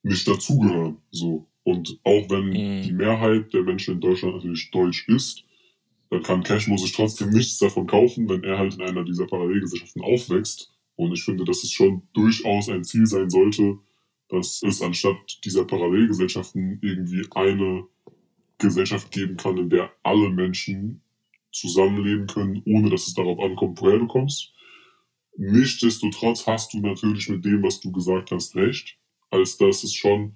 [0.03, 0.97] nicht dazugehören.
[1.09, 1.47] So.
[1.63, 2.83] Und auch wenn mhm.
[2.83, 5.44] die Mehrheit der Menschen in Deutschland natürlich deutsch ist,
[6.21, 10.71] kann Cashmo sich trotzdem nichts davon kaufen, wenn er halt in einer dieser Parallelgesellschaften aufwächst.
[10.95, 13.77] Und ich finde, dass es schon durchaus ein Ziel sein sollte,
[14.29, 17.85] dass es anstatt dieser Parallelgesellschaften irgendwie eine
[18.57, 21.01] Gesellschaft geben kann, in der alle Menschen
[21.51, 24.53] zusammenleben können, ohne dass es darauf ankommt, woher du kommst.
[25.37, 28.97] Nichtsdestotrotz hast du natürlich mit dem, was du gesagt hast, recht,
[29.29, 30.35] als dass es schon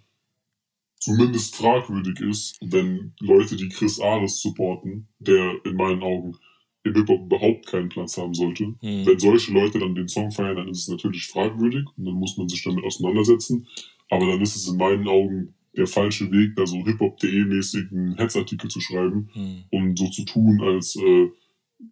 [0.99, 6.35] zumindest fragwürdig ist, wenn Leute, die Chris Ares supporten, der in meinen Augen
[6.83, 8.63] im Hip-Hop überhaupt keinen Platz haben sollte.
[8.79, 9.05] Hm.
[9.05, 12.37] Wenn solche Leute dann den Song feiern, dann ist es natürlich fragwürdig und dann muss
[12.37, 13.67] man sich damit auseinandersetzen.
[14.09, 18.69] Aber dann ist es in meinen Augen der falsche Weg, da so hiphop.de-mäßig einen Hetzartikel
[18.69, 19.63] zu schreiben, hm.
[19.71, 21.29] um so zu tun, als äh,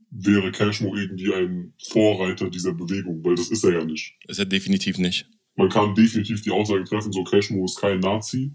[0.10, 4.16] wäre Cashmo irgendwie ein Vorreiter dieser Bewegung, weil das ist er ja nicht.
[4.28, 5.30] Ist er definitiv nicht.
[5.56, 8.52] Man kann definitiv die Aussage treffen, so Cashmo ist kein Nazi,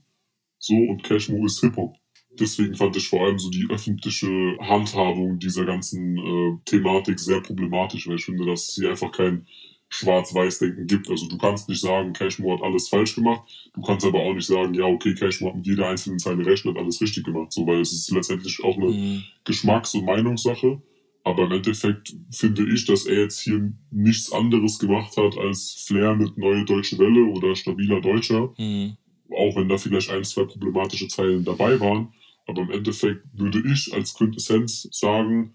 [0.62, 1.96] so und Cashmo ist Hip-Hop.
[2.38, 8.08] Deswegen fand ich vor allem so die öffentliche Handhabung dieser ganzen äh, Thematik sehr problematisch,
[8.08, 9.46] weil ich finde, dass es hier einfach kein
[9.90, 11.10] Schwarz-Weiß-Denken gibt.
[11.10, 13.42] Also du kannst nicht sagen, Cashmo hat alles falsch gemacht.
[13.74, 16.64] Du kannst aber auch nicht sagen, ja, okay, Cashmo hat mit jeder einzelnen Zeile recht
[16.64, 17.52] und hat alles richtig gemacht.
[17.52, 19.24] So, weil es ist letztendlich auch eine mhm.
[19.44, 20.80] Geschmacks- und Meinungssache.
[21.24, 26.16] Aber im Endeffekt finde ich, dass er jetzt hier nichts anderes gemacht hat als Flair
[26.16, 28.54] mit Neue Deutsche Welle oder Stabiler Deutscher.
[28.58, 28.96] Mhm.
[29.36, 32.12] Auch wenn da vielleicht ein, zwei problematische Zeilen dabei waren.
[32.46, 35.54] Aber im Endeffekt würde ich als Quintessenz sagen,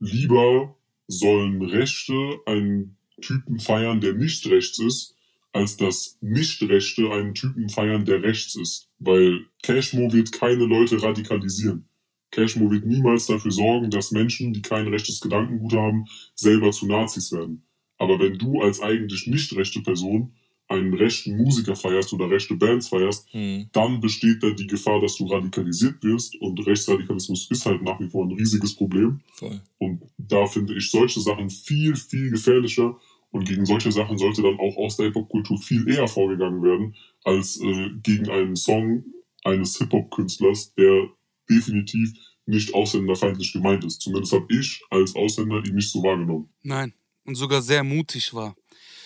[0.00, 5.16] lieber sollen Rechte einen Typen feiern, der nicht rechts ist,
[5.52, 8.88] als dass Nicht-Rechte einen Typen feiern, der rechts ist.
[8.98, 11.88] Weil Cashmo wird keine Leute radikalisieren.
[12.30, 17.30] Cashmo wird niemals dafür sorgen, dass Menschen, die kein rechtes Gedankengut haben, selber zu Nazis
[17.30, 17.64] werden.
[17.98, 20.34] Aber wenn du als eigentlich nicht rechte Person
[20.68, 23.68] einen rechten Musiker feierst oder rechte Bands feierst, hm.
[23.72, 26.34] dann besteht da die Gefahr, dass du radikalisiert wirst.
[26.40, 29.20] Und Rechtsradikalismus ist halt nach wie vor ein riesiges Problem.
[29.34, 29.60] Voll.
[29.78, 32.98] Und da finde ich solche Sachen viel, viel gefährlicher.
[33.30, 36.94] Und gegen solche Sachen sollte dann auch aus der Hip-Hop-Kultur viel eher vorgegangen werden,
[37.24, 39.04] als äh, gegen einen Song
[39.44, 41.08] eines Hip-Hop-Künstlers, der
[41.48, 42.12] definitiv
[42.46, 44.00] nicht ausländerfeindlich gemeint ist.
[44.00, 46.48] Zumindest habe ich als Ausländer ihn nicht so wahrgenommen.
[46.62, 46.92] Nein,
[47.24, 48.54] und sogar sehr mutig war.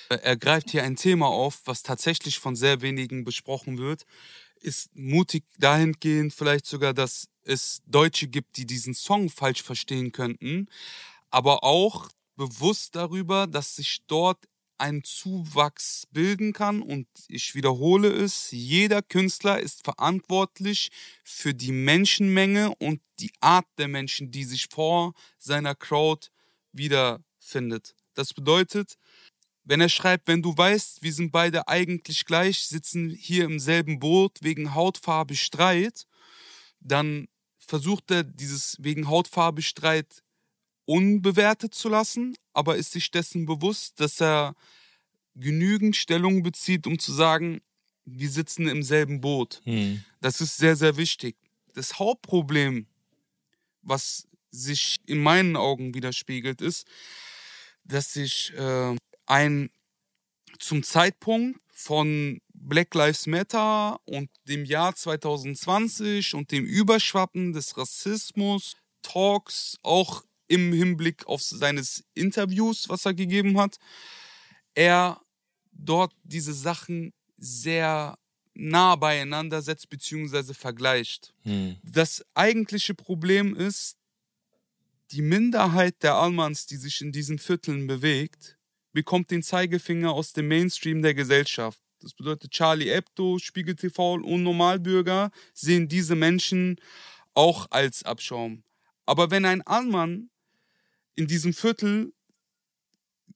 [0.08, 4.04] Er greift hier ein Thema auf, was tatsächlich von sehr wenigen besprochen wird.
[4.60, 10.68] Ist mutig dahingehend vielleicht sogar, dass es Deutsche gibt, die diesen Song falsch verstehen könnten,
[11.30, 14.38] aber auch bewusst darüber, dass sich dort
[14.78, 16.82] ein Zuwachs bilden kann.
[16.82, 20.90] Und ich wiederhole es, jeder Künstler ist verantwortlich
[21.24, 26.28] für die Menschenmenge und die Art der Menschen, die sich vor seiner Crowd
[26.72, 27.94] wiederfindet.
[28.14, 28.96] Das bedeutet,
[29.66, 33.98] wenn er schreibt, wenn du weißt, wir sind beide eigentlich gleich, sitzen hier im selben
[33.98, 36.06] Boot wegen Hautfarbe Streit,
[36.80, 37.26] dann
[37.58, 40.22] versucht er dieses wegen Hautfarbe Streit
[40.84, 44.54] unbewertet zu lassen, aber ist sich dessen bewusst, dass er
[45.34, 47.60] genügend Stellung bezieht, um zu sagen,
[48.04, 49.62] wir sitzen im selben Boot.
[49.64, 50.04] Hm.
[50.20, 51.36] Das ist sehr, sehr wichtig.
[51.74, 52.86] Das Hauptproblem,
[53.82, 56.86] was sich in meinen Augen widerspiegelt, ist,
[57.82, 59.70] dass sich äh, ein
[60.58, 68.76] zum Zeitpunkt von Black Lives Matter und dem Jahr 2020 und dem Überschwappen des Rassismus,
[69.02, 73.78] Talks, auch im Hinblick auf seines Interviews, was er gegeben hat,
[74.74, 75.20] er
[75.72, 78.18] dort diese Sachen sehr
[78.54, 80.54] nah beieinander setzt bzw.
[80.54, 81.34] vergleicht.
[81.42, 81.76] Hm.
[81.82, 83.96] Das eigentliche Problem ist,
[85.12, 88.55] die Minderheit der Almans, die sich in diesen Vierteln bewegt,
[88.96, 91.78] bekommt den Zeigefinger aus dem Mainstream der Gesellschaft.
[92.00, 96.80] Das bedeutet, Charlie Hebdo, Spiegel TV und Normalbürger sehen diese Menschen
[97.34, 98.62] auch als Abschaum.
[99.04, 100.30] Aber wenn ein Alman
[101.14, 102.14] in diesem Viertel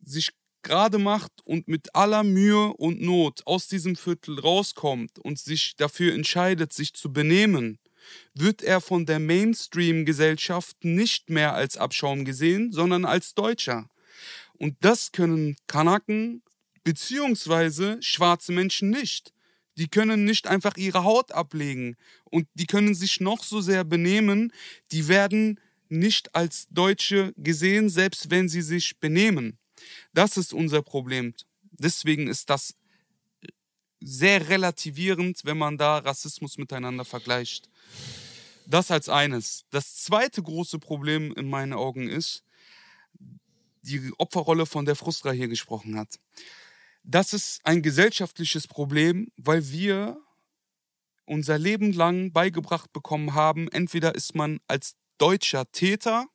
[0.03, 0.31] sich
[0.63, 6.15] gerade macht und mit aller Mühe und Not aus diesem Viertel rauskommt und sich dafür
[6.15, 7.79] entscheidet, sich zu benehmen,
[8.33, 13.91] wird er von der Mainstream-Gesellschaft nicht mehr als Abschaum gesehen, sondern als Deutscher.
[14.61, 16.43] Und das können Kanaken
[16.85, 19.33] beziehungsweise schwarze Menschen nicht.
[19.79, 24.53] Die können nicht einfach ihre Haut ablegen und die können sich noch so sehr benehmen,
[24.93, 29.59] die werden nicht als Deutsche gesehen, selbst wenn sie sich benehmen.
[30.13, 31.35] Das ist unser Problem.
[31.73, 32.75] Deswegen ist das
[34.01, 37.71] sehr relativierend, wenn man da Rassismus miteinander vergleicht.
[38.67, 39.65] Das als eines.
[39.71, 42.45] Das zweite große Problem in meinen Augen ist
[43.83, 46.19] die Opferrolle, von der Frustra hier gesprochen hat.
[47.03, 50.21] Das ist ein gesellschaftliches Problem, weil wir
[51.25, 56.27] unser Leben lang beigebracht bekommen haben, entweder ist man als deutscher Täter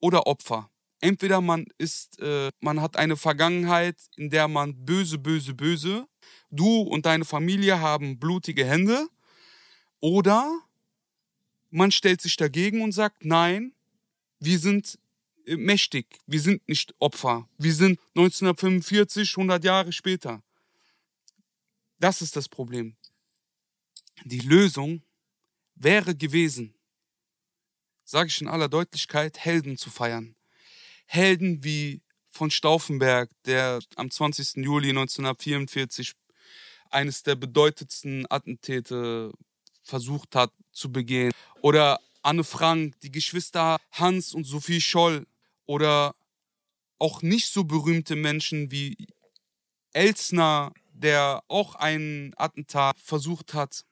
[0.00, 0.70] oder Opfer.
[1.00, 6.06] Entweder man ist, äh, man hat eine Vergangenheit, in der man böse, böse, böse,
[6.50, 9.08] du und deine Familie haben blutige Hände,
[10.00, 10.60] oder
[11.70, 13.72] man stellt sich dagegen und sagt, nein,
[14.38, 14.98] wir sind
[15.46, 20.42] mächtig, wir sind nicht Opfer, wir sind 1945, 100 Jahre später.
[21.98, 22.96] Das ist das Problem.
[24.24, 25.02] Die Lösung
[25.74, 26.74] wäre gewesen,
[28.04, 30.34] sage ich in aller Deutlichkeit, Helden zu feiern.
[31.06, 34.64] Helden wie von Stauffenberg, der am 20.
[34.64, 36.12] Juli 1944
[36.90, 39.32] eines der bedeutendsten Attentäte
[39.82, 41.32] versucht hat zu begehen.
[41.62, 45.26] Oder Anne Frank, die Geschwister Hans und Sophie Scholl.
[45.66, 46.14] Oder
[46.98, 48.96] auch nicht so berühmte Menschen wie
[49.92, 53.84] Elsner, der auch ein Attentat versucht hat.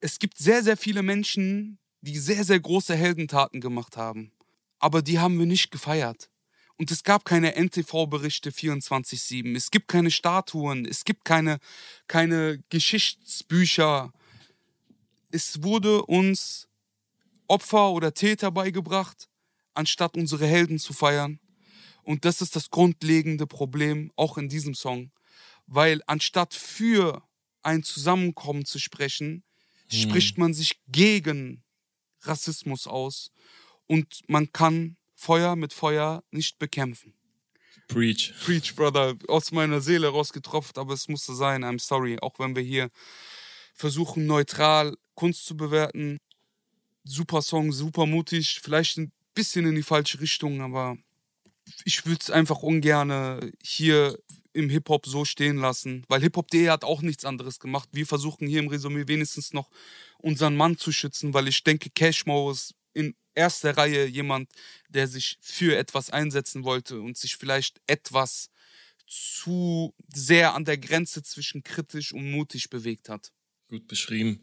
[0.00, 4.32] Es gibt sehr, sehr viele Menschen, die sehr, sehr große Heldentaten gemacht haben.
[4.78, 6.30] Aber die haben wir nicht gefeiert.
[6.76, 9.56] Und es gab keine NTV-Berichte 24-7.
[9.56, 10.86] Es gibt keine Statuen.
[10.86, 11.58] Es gibt keine,
[12.06, 14.12] keine Geschichtsbücher.
[15.32, 16.68] Es wurde uns
[17.48, 19.28] Opfer oder Täter beigebracht,
[19.78, 21.38] anstatt unsere Helden zu feiern.
[22.02, 25.12] Und das ist das grundlegende Problem auch in diesem Song.
[25.66, 27.22] Weil anstatt für
[27.62, 29.44] ein Zusammenkommen zu sprechen,
[29.90, 30.00] hm.
[30.00, 31.62] spricht man sich gegen
[32.22, 33.30] Rassismus aus.
[33.86, 37.14] Und man kann Feuer mit Feuer nicht bekämpfen.
[37.86, 38.34] Preach.
[38.44, 39.16] Preach, Brother.
[39.28, 41.64] Aus meiner Seele rausgetropft, aber es musste sein.
[41.64, 42.18] I'm sorry.
[42.20, 42.90] Auch wenn wir hier
[43.74, 46.18] versuchen, neutral Kunst zu bewerten.
[47.04, 48.60] Super Song, super mutig.
[48.60, 48.98] Vielleicht
[49.38, 50.98] bisschen in die falsche Richtung, aber
[51.84, 54.18] ich würde es einfach ungern hier
[54.52, 57.88] im Hip-Hop so stehen lassen, weil Hip-Hop.de hat auch nichts anderes gemacht.
[57.92, 59.70] Wir versuchen hier im Resümee wenigstens noch
[60.18, 64.50] unseren Mann zu schützen, weil ich denke, Cashmo ist in erster Reihe jemand,
[64.88, 68.50] der sich für etwas einsetzen wollte und sich vielleicht etwas
[69.06, 73.30] zu sehr an der Grenze zwischen kritisch und mutig bewegt hat.
[73.70, 74.40] Gut beschrieben.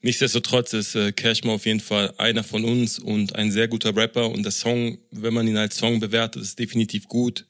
[0.00, 4.30] Nichtsdestotrotz ist äh, Cashmo auf jeden Fall einer von uns und ein sehr guter Rapper.
[4.30, 7.46] Und der Song, wenn man ihn als Song bewertet, ist definitiv gut.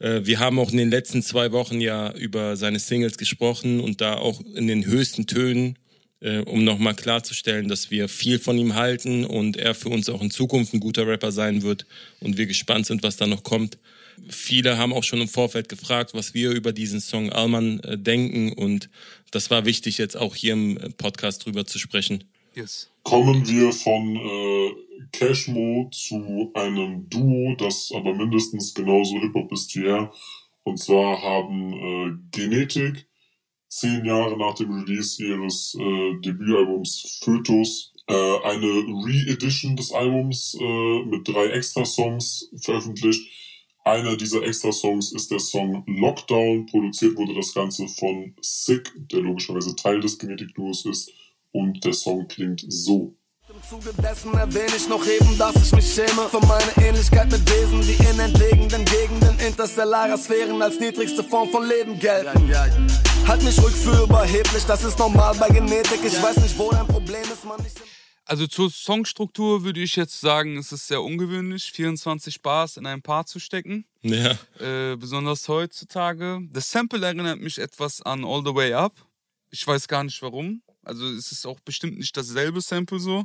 [0.00, 4.00] Äh, wir haben auch in den letzten zwei Wochen ja über seine Singles gesprochen und
[4.00, 5.78] da auch in den höchsten Tönen,
[6.18, 10.22] äh, um nochmal klarzustellen, dass wir viel von ihm halten und er für uns auch
[10.22, 11.86] in Zukunft ein guter Rapper sein wird
[12.18, 13.78] und wir gespannt sind, was da noch kommt.
[14.28, 18.52] Viele haben auch schon im Vorfeld gefragt, was wir über diesen Song Alman äh, denken
[18.52, 18.90] und
[19.30, 22.24] das war wichtig, jetzt auch hier im Podcast drüber zu sprechen.
[22.54, 22.90] Yes.
[23.02, 24.72] Kommen wir von äh,
[25.12, 30.12] Cashmo zu einem Duo, das aber mindestens genauso Hip-Hop ist wie er.
[30.64, 33.06] Und zwar haben äh, Genetik
[33.68, 41.04] zehn Jahre nach dem Release ihres äh, Debütalbums Fötus äh, eine Re-Edition des Albums äh,
[41.04, 43.20] mit drei Extra-Songs veröffentlicht
[43.88, 46.66] einer dieser Extra-Songs ist der Song Lockdown.
[46.66, 51.10] Produziert wurde das Ganze von Sick, der logischerweise Teil des Genetik-Duos ist.
[51.52, 53.14] Und der Song klingt so.
[53.48, 57.40] Im Zuge dessen erwähne ich noch eben, dass ich mich schäme für meine Ähnlichkeit mit
[57.50, 62.52] Wesen, die in entlegenen Gegenden interstellarer Sphären als niedrigste Form von Leben gelten.
[63.26, 66.00] Halt mich ruhig für überheblich, das ist normal bei Genetik.
[66.04, 67.80] Ich weiß nicht, wo dein Problem ist, man nicht.
[68.28, 73.00] Also zur Songstruktur würde ich jetzt sagen, es ist sehr ungewöhnlich, 24 Bars in ein
[73.00, 73.86] Paar zu stecken.
[74.02, 74.38] Ja.
[74.60, 76.40] Äh, besonders heutzutage.
[76.52, 78.94] Das Sample erinnert mich etwas an All the Way Up.
[79.50, 80.60] Ich weiß gar nicht warum.
[80.82, 83.24] Also es ist auch bestimmt nicht dasselbe Sample so.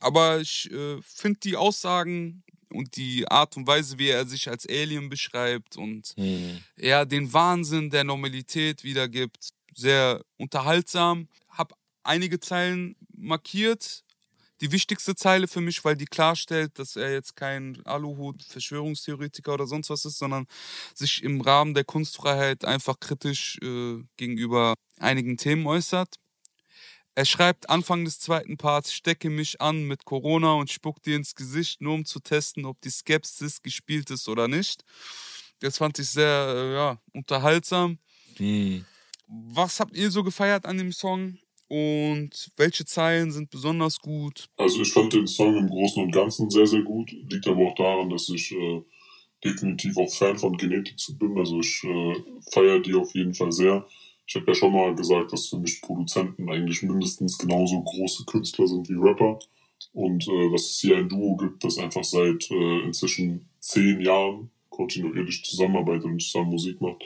[0.00, 4.68] Aber ich äh, finde die Aussagen und die Art und Weise, wie er sich als
[4.68, 6.62] Alien beschreibt und mhm.
[6.76, 11.28] er den Wahnsinn der Normalität wiedergibt, sehr unterhaltsam.
[11.48, 14.04] Hab einige Zeilen markiert.
[14.60, 19.66] Die wichtigste Zeile für mich, weil die klarstellt, dass er jetzt kein Aluhut, Verschwörungstheoretiker oder
[19.66, 20.46] sonst was ist, sondern
[20.94, 26.16] sich im Rahmen der Kunstfreiheit einfach kritisch äh, gegenüber einigen Themen äußert.
[27.14, 31.34] Er schreibt Anfang des zweiten Parts, stecke mich an mit Corona und spuck dir ins
[31.34, 34.84] Gesicht, nur um zu testen, ob die Skepsis gespielt ist oder nicht.
[35.60, 37.98] Das fand ich sehr äh, ja, unterhaltsam.
[38.38, 38.84] Mhm.
[39.26, 41.38] Was habt ihr so gefeiert an dem Song?
[41.70, 44.48] Und welche Zeilen sind besonders gut?
[44.56, 47.12] Also ich fand den Song im Großen und Ganzen sehr, sehr gut.
[47.12, 48.82] Liegt aber auch daran, dass ich äh,
[49.44, 51.38] definitiv auch Fan von Genetik bin.
[51.38, 52.14] Also ich äh,
[52.50, 53.86] feiere die auf jeden Fall sehr.
[54.26, 58.66] Ich habe ja schon mal gesagt, dass für mich Produzenten eigentlich mindestens genauso große Künstler
[58.66, 59.38] sind wie Rapper.
[59.92, 64.50] Und äh, dass es hier ein Duo gibt, das einfach seit äh, inzwischen zehn Jahren
[64.70, 67.04] kontinuierlich zusammenarbeitet und zusammen Musik macht.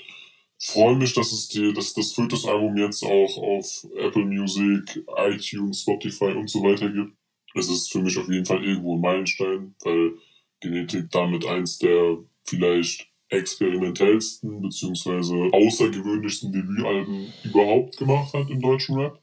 [0.67, 6.33] Freue mich, dass es die, dass das Fötus-Album jetzt auch auf Apple Music, iTunes, Spotify
[6.33, 7.13] und so weiter gibt.
[7.55, 10.15] Es ist für mich auf jeden Fall irgendwo ein Meilenstein, weil
[10.61, 15.51] Genetik damit eins der vielleicht experimentellsten bzw.
[15.53, 19.21] außergewöhnlichsten Debütalben überhaupt gemacht hat im deutschen Rap.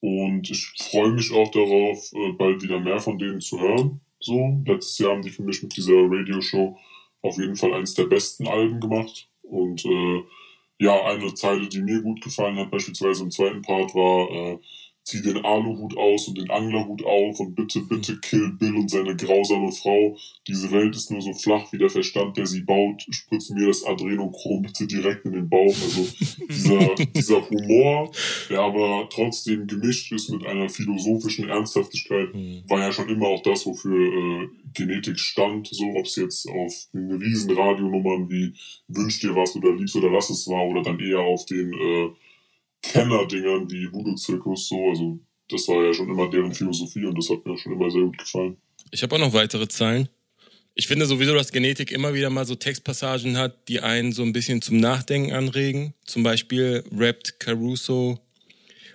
[0.00, 4.00] Und ich freue mich auch darauf, äh, bald wieder mehr von denen zu hören.
[4.18, 6.76] So, letztes Jahr haben die für mich mit dieser Radioshow
[7.22, 9.28] auf jeden Fall eins der besten Alben gemacht.
[9.42, 10.22] Und äh,
[10.78, 14.58] ja, eine Zeile, die mir gut gefallen hat, beispielsweise im zweiten Part, war, äh,
[15.08, 19.16] zieh den Aluhut aus und den Anglerhut auf und bitte, bitte kill Bill und seine
[19.16, 20.16] grausame Frau.
[20.46, 23.06] Diese Welt ist nur so flach wie der Verstand, der sie baut.
[23.08, 25.74] Spritz mir das Adrenochrom bitte direkt in den Bauch.
[25.74, 26.06] Also
[26.50, 28.10] dieser, dieser Humor,
[28.50, 32.64] der aber trotzdem gemischt ist mit einer philosophischen Ernsthaftigkeit, mhm.
[32.68, 35.68] war ja schon immer auch das, wofür äh, Genetik stand.
[35.68, 38.52] So, ob es jetzt auf den riesen Radionummern wie
[38.88, 42.10] Wünsch dir was oder Liebst oder lass es war oder dann eher auf den äh,
[42.82, 44.90] Kennerdingern wie Voodoo-Zirkus so.
[44.90, 48.02] Also das war ja schon immer deren Philosophie und das hat mir schon immer sehr
[48.02, 48.56] gut gefallen.
[48.90, 50.08] Ich habe auch noch weitere Zahlen.
[50.74, 54.32] Ich finde sowieso, dass Genetik immer wieder mal so Textpassagen hat, die einen so ein
[54.32, 55.94] bisschen zum Nachdenken anregen.
[56.04, 58.20] Zum Beispiel rappt Caruso.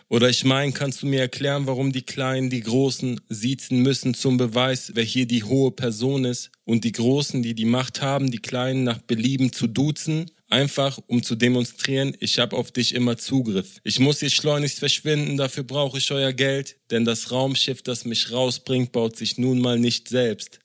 [0.08, 4.38] Oder ich meine, kannst du mir erklären, warum die Kleinen die Großen siezen müssen zum
[4.38, 8.40] Beweis, wer hier die hohe Person ist und die Großen, die die Macht haben, die
[8.40, 10.32] Kleinen nach Belieben zu duzen?
[10.54, 13.80] Einfach um zu demonstrieren, ich habe auf dich immer Zugriff.
[13.84, 18.32] Ich muss jetzt schleunigst verschwinden, dafür brauche ich euer Geld, denn das Raumschiff, das mich
[18.32, 20.60] rausbringt, baut sich nun mal nicht selbst.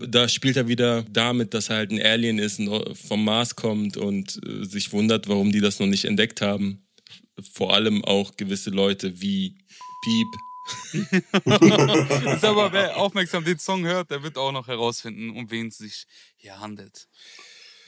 [0.00, 3.98] Da spielt er wieder damit, dass er halt ein Alien ist und vom Mars kommt
[3.98, 6.86] und äh, sich wundert, warum die das noch nicht entdeckt haben.
[7.52, 9.58] Vor allem auch gewisse Leute wie
[10.02, 10.28] Piep,
[10.92, 15.76] ist aber wer aufmerksam den Song hört, der wird auch noch herausfinden, um wen es
[15.76, 16.06] sich
[16.36, 17.06] hier handelt.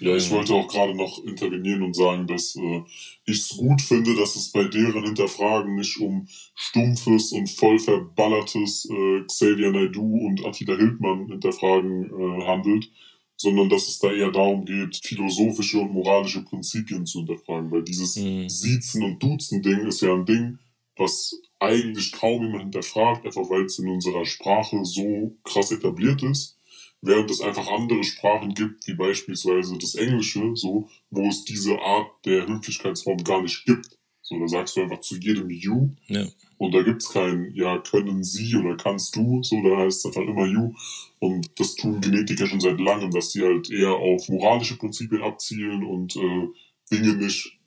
[0.03, 2.83] Ja, ich wollte auch gerade noch intervenieren und sagen, dass äh,
[3.25, 6.27] ich es gut finde, dass es bei deren Hinterfragen nicht um
[6.57, 12.91] stumpfes und voll verballertes äh, Xavier Naidoo und Attila Hildmann Hinterfragen äh, handelt,
[13.37, 18.17] sondern dass es da eher darum geht, philosophische und moralische Prinzipien zu hinterfragen, weil dieses
[18.17, 18.49] mhm.
[18.49, 20.59] Siezen und Duzen-Ding ist ja ein Ding,
[20.97, 26.59] was eigentlich kaum jemand hinterfragt, einfach weil es in unserer Sprache so krass etabliert ist
[27.03, 32.11] während es einfach andere Sprachen gibt, wie beispielsweise das Englische, so, wo es diese Art
[32.25, 33.99] der Höflichkeitsform gar nicht gibt.
[34.23, 35.91] So, da sagst du einfach zu jedem You.
[36.07, 36.25] Ja.
[36.59, 40.23] Und da gibt's kein, ja, können sie oder kannst du, so, da heißt es einfach
[40.23, 40.75] immer You.
[41.19, 45.85] Und das tun Genetiker schon seit langem, dass die halt eher auf moralische Prinzipien abzielen
[45.85, 46.49] und äh,
[46.93, 47.59] Dinge nicht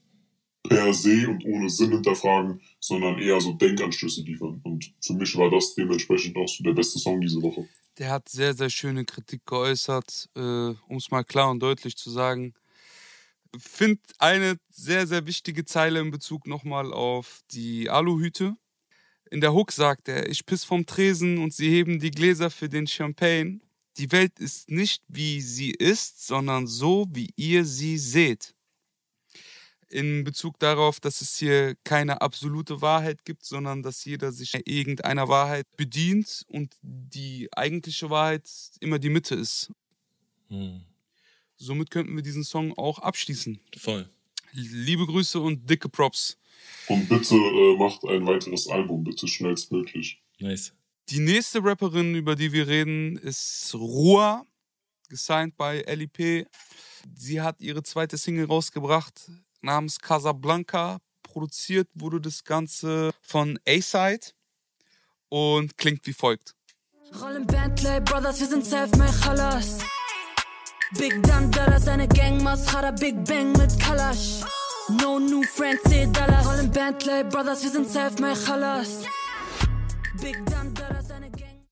[0.63, 4.61] per se und ohne Sinn hinterfragen, sondern eher so Denkanstöße liefern.
[4.63, 7.67] Und für mich war das dementsprechend auch so der beste Song diese Woche
[7.97, 12.09] der hat sehr, sehr schöne Kritik geäußert, äh, um es mal klar und deutlich zu
[12.09, 12.53] sagen.
[13.57, 18.55] Find eine sehr, sehr wichtige Zeile in Bezug nochmal auf die Aluhüte.
[19.31, 22.69] In der Hook sagt er, ich piss vom Tresen und sie heben die Gläser für
[22.69, 23.59] den Champagne.
[23.97, 28.54] Die Welt ist nicht wie sie ist, sondern so, wie ihr sie seht
[29.95, 35.29] in Bezug darauf, dass es hier keine absolute Wahrheit gibt, sondern dass jeder sich irgendeiner
[35.29, 38.49] Wahrheit bedient und die eigentliche Wahrheit
[38.81, 39.71] immer die Mitte ist.
[40.49, 40.81] Hm.
[41.55, 43.57] Somit könnten wir diesen Song auch abschließen.
[43.77, 44.09] Voll.
[44.51, 46.37] Liebe Grüße und dicke Props.
[46.87, 50.21] Und bitte äh, macht ein weiteres Album, bitte schnellstmöglich.
[50.39, 50.73] Nice.
[51.09, 54.45] Die nächste Rapperin, über die wir reden, ist Rua,
[55.07, 56.47] gesigned bei LIP.
[57.15, 59.29] Sie hat ihre zweite Single rausgebracht,
[59.66, 64.28] namens Casablanca, produziert wurde das Ganze von A-Side
[65.30, 66.55] und klingt wie folgt.
[67.22, 69.80] Rollen Bentley Brothers, wir sind self-made Khalas.
[70.97, 74.41] Big Dandara, seine Gang Mascara, Big Bang mit Kalash.
[75.01, 76.47] No new friends, 10 Dollars.
[76.47, 79.03] Rollen Bentley Brothers, wir sind self-made Khalas.
[80.22, 81.66] Big Dandara, seine Gang.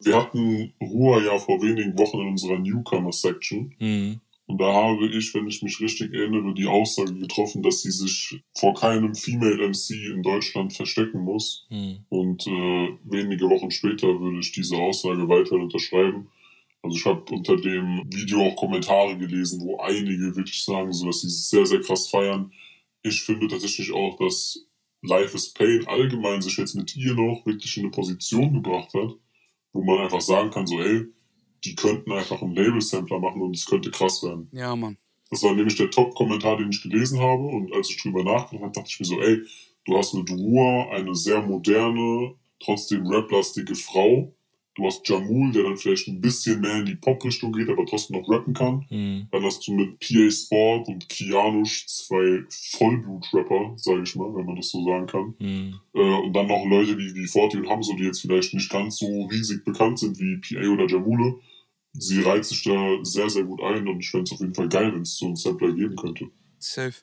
[0.00, 3.74] Wir hatten Ruhe ja vor wenigen Wochen in unserer Newcomer-Section.
[3.78, 4.20] Mhm.
[4.48, 8.40] Und da habe ich, wenn ich mich richtig erinnere, die Aussage getroffen, dass sie sich
[8.56, 11.66] vor keinem Female MC in Deutschland verstecken muss.
[11.68, 11.98] Mhm.
[12.08, 16.28] Und äh, wenige Wochen später würde ich diese Aussage weiterhin unterschreiben.
[16.82, 21.20] Also ich habe unter dem Video auch Kommentare gelesen, wo einige wirklich sagen, so dass
[21.20, 22.50] sie es sehr, sehr krass feiern.
[23.02, 24.66] Ich finde tatsächlich auch, dass
[25.02, 29.14] Life is Pain allgemein sich jetzt mit ihr noch wirklich in eine Position gebracht hat,
[29.74, 31.06] wo man einfach sagen kann, so ey,
[31.64, 34.48] die könnten einfach einen Label-Sampler machen und es könnte krass werden.
[34.52, 34.96] Ja, Mann.
[35.30, 37.42] Das war nämlich der Top-Kommentar, den ich gelesen habe.
[37.42, 39.42] Und als ich drüber nachgedacht habe, dachte ich mir so, ey,
[39.84, 44.32] du hast mit Ruhr eine sehr moderne, trotzdem rap-lastige Frau,
[44.78, 48.16] Du hast Jamul, der dann vielleicht ein bisschen mehr in die Pop-Richtung geht, aber trotzdem
[48.16, 48.86] noch rappen kann.
[48.88, 49.26] Mhm.
[49.32, 54.54] Dann hast du mit PA Sport und Kianush zwei Vollblut-Rapper, sage ich mal, wenn man
[54.54, 55.34] das so sagen kann.
[55.40, 55.80] Mhm.
[55.94, 58.98] Äh, und dann noch Leute wie, wie Forti und Hamzo, die jetzt vielleicht nicht ganz
[58.98, 61.40] so riesig bekannt sind wie PA oder Jamule.
[61.94, 64.68] Sie reiht sich da sehr, sehr gut ein und ich fände es auf jeden Fall
[64.68, 66.28] geil, wenn es so einen Sampler geben könnte.
[66.60, 66.94] Safe.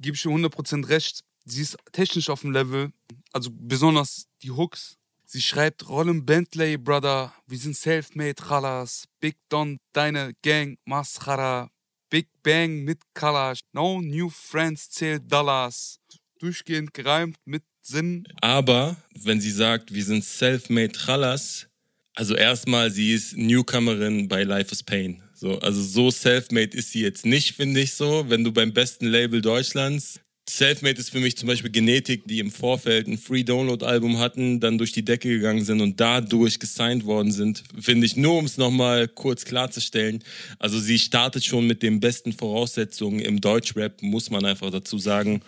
[0.00, 1.24] Gib ich dir 100% recht.
[1.44, 2.92] Sie ist technisch auf dem Level.
[3.32, 4.96] Also besonders die Hooks
[5.28, 9.08] Sie schreibt Rollen Bentley, Brother, wir sind self-made, Khalas.
[9.18, 11.68] Big Don, deine Gang, Mascara.
[12.08, 13.58] Big Bang mit Kalash.
[13.72, 15.98] No new friends, zählt Dollars.
[16.38, 18.22] Durchgehend gereimt mit Sinn.
[18.40, 21.66] Aber, wenn sie sagt, wir sind self-made, Khalas,
[22.14, 25.24] also erstmal, sie ist Newcomerin bei Life is Pain.
[25.34, 28.30] So, also so self-made ist sie jetzt nicht, finde ich so.
[28.30, 32.52] Wenn du beim besten Label Deutschlands Selfmade ist für mich zum Beispiel Genetik, die im
[32.52, 37.64] Vorfeld ein Free-Download-Album hatten, dann durch die Decke gegangen sind und dadurch gesigned worden sind.
[37.80, 40.22] Finde ich, nur um es nochmal kurz klarzustellen.
[40.58, 45.42] Also sie startet schon mit den besten Voraussetzungen im Deutschrap, muss man einfach dazu sagen.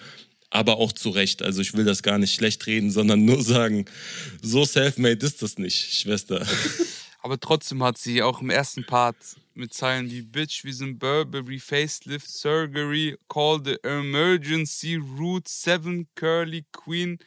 [0.51, 1.43] Aber auch zu Recht.
[1.43, 3.85] Also ich will das gar nicht schlecht reden, sondern nur sagen,
[4.43, 6.45] so selfmade ist das nicht, Schwester.
[7.23, 9.17] Aber trotzdem hat sie auch im ersten Part
[9.59, 16.65] mit Zeilen wie Bitch, wir sind Burberry, Facelift, Surgery, Call the Emergency, Route 7, Curly
[16.73, 17.19] Queen,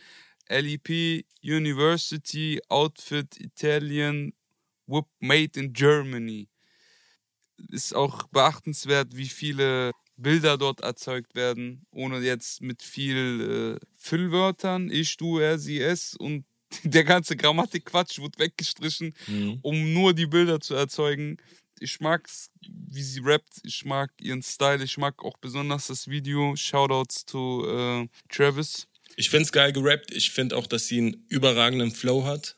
[0.50, 4.34] LEP, University, Outfit, Italian,
[4.88, 6.48] Whoop, Made in Germany.
[7.70, 14.90] Ist auch beachtenswert, wie viele Bilder dort erzeugt werden, ohne jetzt mit viel äh, Füllwörtern,
[14.90, 16.46] ich, du, er, sie, es und
[16.84, 19.60] der ganze Grammatikquatsch wird weggestrichen, mhm.
[19.62, 21.38] um nur die Bilder zu erzeugen
[21.82, 22.30] ich mag,
[22.62, 26.56] wie sie rappt, ich mag ihren Style, ich mag auch besonders das Video.
[26.56, 28.88] Shoutouts to äh, Travis.
[29.16, 30.12] Ich finde es geil gerappt.
[30.12, 32.58] Ich finde auch, dass sie einen überragenden Flow hat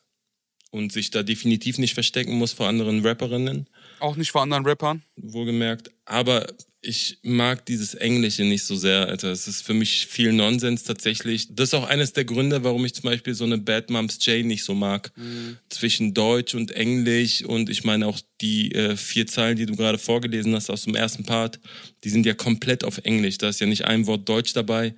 [0.71, 3.69] und sich da definitiv nicht verstecken muss vor anderen Rapperinnen.
[4.03, 5.01] Auch nicht vor anderen Rappern?
[5.15, 5.89] Wohlgemerkt.
[6.03, 6.45] Aber
[6.81, 9.31] ich mag dieses Englische nicht so sehr, Alter.
[9.31, 11.55] Es ist für mich viel Nonsens tatsächlich.
[11.55, 14.45] Das ist auch eines der Gründe, warum ich zum Beispiel so eine Bad Moms J
[14.45, 15.13] nicht so mag.
[15.15, 15.57] Mhm.
[15.69, 19.97] Zwischen Deutsch und Englisch und ich meine auch die äh, vier Zeilen, die du gerade
[19.97, 21.61] vorgelesen hast aus dem ersten Part,
[22.03, 23.37] die sind ja komplett auf Englisch.
[23.37, 24.95] Da ist ja nicht ein Wort Deutsch dabei.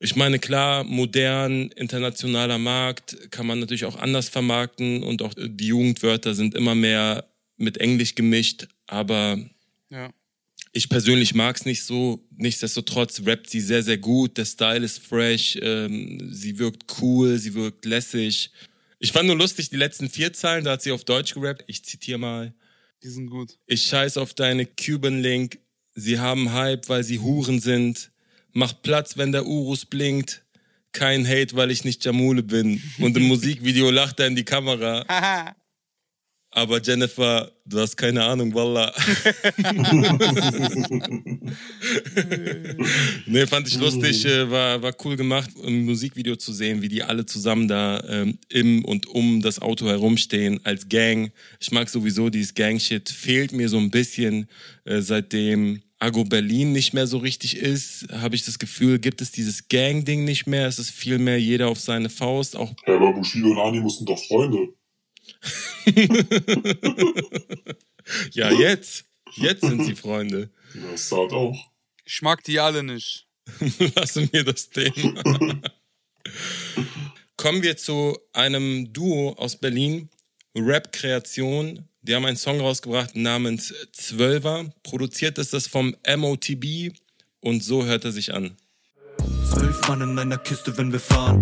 [0.00, 5.68] Ich meine, klar, modern, internationaler Markt kann man natürlich auch anders vermarkten und auch die
[5.68, 7.24] Jugendwörter sind immer mehr
[7.56, 9.38] mit Englisch gemischt, aber
[9.90, 10.10] ja
[10.74, 12.26] ich persönlich mag es nicht so.
[12.36, 14.36] Nichtsdestotrotz rappt sie sehr, sehr gut.
[14.36, 15.56] Der Style ist fresh.
[15.62, 18.50] Ähm, sie wirkt cool, sie wirkt lässig.
[18.98, 21.64] Ich fand nur lustig, die letzten vier Zeilen, da hat sie auf Deutsch gerappt.
[21.68, 22.54] Ich zitiere mal.
[23.02, 23.56] Die sind gut.
[23.66, 25.58] Ich scheiß auf deine Cuban Link.
[25.94, 28.10] Sie haben Hype, weil sie Huren sind.
[28.52, 30.44] Mach Platz, wenn der Urus blinkt.
[30.90, 32.82] Kein Hate, weil ich nicht Jamule bin.
[32.98, 35.54] Und im Musikvideo lacht er in die Kamera.
[36.56, 38.94] Aber Jennifer, du hast keine Ahnung, Wallah.
[43.26, 47.02] nee, fand ich lustig, äh, war, war cool gemacht, im Musikvideo zu sehen, wie die
[47.02, 51.32] alle zusammen da ähm, im und um das Auto herumstehen als Gang.
[51.58, 54.46] Ich mag sowieso dieses Gang-Shit, fehlt mir so ein bisschen,
[54.84, 59.32] äh, seitdem Agro Berlin nicht mehr so richtig ist, habe ich das Gefühl, gibt es
[59.32, 60.68] dieses Gang-Ding nicht mehr.
[60.68, 62.56] Es ist vielmehr jeder auf seine Faust.
[62.56, 64.68] Auch ja, aber Bushido und Ani mussten doch Freunde.
[68.32, 69.04] ja, jetzt.
[69.36, 70.50] Jetzt sind sie Freunde.
[70.90, 71.56] Das sagt auch.
[72.04, 73.26] Ich mag die alle nicht.
[73.96, 75.22] Lassen wir das Thema.
[77.36, 80.08] Kommen wir zu einem Duo aus Berlin,
[80.56, 81.88] Rap-Kreation.
[82.02, 84.72] Die haben einen Song rausgebracht namens Zwölfer.
[84.82, 86.92] Produziert ist das vom MOTB
[87.40, 88.56] und so hört er sich an.
[89.50, 91.40] Zwölf Mann in einer Kiste, wenn wir fahren.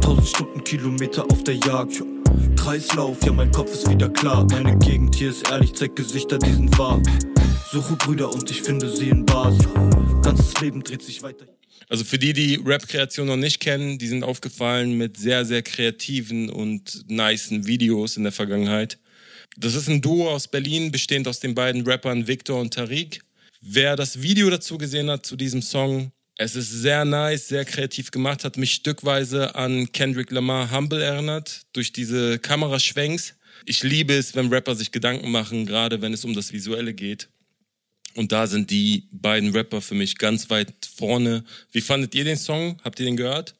[0.00, 2.02] Tausend Stundenkilometer auf der Jagd.
[2.60, 4.46] Kreislauf, ja, mein Kopf ist wieder klar.
[4.50, 7.02] Meine Gegend hier ist ehrlich, zeig Gesichter, die sind wahr.
[7.72, 9.56] Suche Brüder und ich finde sie in Bars.
[10.22, 11.46] Ganzes Leben dreht sich weiter.
[11.88, 16.50] Also für die, die Rap-Kreation noch nicht kennen, die sind aufgefallen mit sehr, sehr kreativen
[16.50, 18.98] und nicen Videos in der Vergangenheit.
[19.56, 23.20] Das ist ein Duo aus Berlin, bestehend aus den beiden Rappern Victor und Tariq.
[23.62, 28.10] Wer das Video dazu gesehen hat, zu diesem Song, es ist sehr nice, sehr kreativ
[28.10, 33.34] gemacht, hat mich stückweise an Kendrick Lamar Humble erinnert, durch diese Kameraschwenks.
[33.66, 37.28] Ich liebe es, wenn Rapper sich Gedanken machen, gerade wenn es um das Visuelle geht.
[38.14, 41.44] Und da sind die beiden Rapper für mich ganz weit vorne.
[41.72, 42.80] Wie fandet ihr den Song?
[42.82, 43.54] Habt ihr den gehört?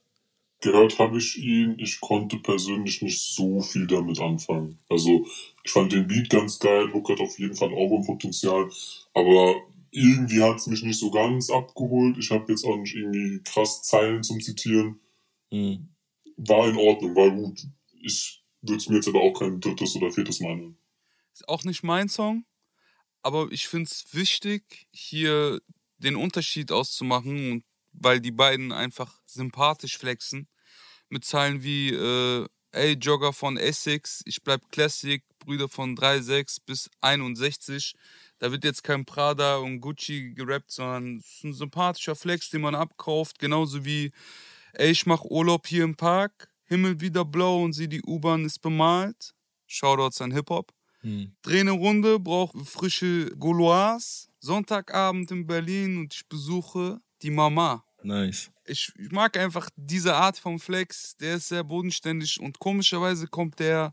[0.62, 1.78] Gehört habe ich ihn.
[1.78, 4.78] Ich konnte persönlich nicht so viel damit anfangen.
[4.88, 5.26] Also
[5.64, 6.90] ich fand den Beat ganz geil.
[6.94, 8.70] Hook hat auf jeden Fall Albumpotenzial.
[9.12, 9.56] Aber
[9.91, 12.16] irgendwie hat es mich nicht so ganz abgeholt.
[12.18, 15.01] Ich habe jetzt auch nicht irgendwie krass Zeilen zum Zitieren.
[15.51, 15.88] Mhm.
[16.36, 17.66] War in Ordnung, war gut.
[18.01, 20.78] Ich würde es mir jetzt aber auch kein drittes oder viertes Mal nennen.
[21.32, 22.45] Ist auch nicht mein Song,
[23.22, 25.61] aber ich finde es wichtig, hier
[25.99, 30.49] den Unterschied auszumachen, und weil die beiden einfach sympathisch flexen.
[31.09, 36.91] Mit Zeilen wie, äh, ey, Jogger von Essex, ich bleib Classic, Brüder von 3,6 bis
[37.01, 37.95] 61
[38.41, 42.62] da wird jetzt kein Prada und Gucci gerappt, sondern es ist ein sympathischer Flex, den
[42.62, 43.38] man abkauft.
[43.38, 44.12] Genauso wie,
[44.72, 48.61] ey, ich mach Urlaub hier im Park, Himmel wieder blau und sieh, die U-Bahn ist
[48.61, 49.34] bemalt.
[49.66, 50.72] Shoutouts an Hip-Hop.
[51.03, 51.32] Hm.
[51.43, 54.28] Dreh eine Runde, brauch frische Gauloise.
[54.41, 57.84] Sonntagabend in Berlin und ich besuche die Mama.
[58.03, 58.51] Nice.
[58.64, 61.14] Ich, ich mag einfach diese Art von Flex.
[61.18, 63.93] Der ist sehr bodenständig und komischerweise kommt der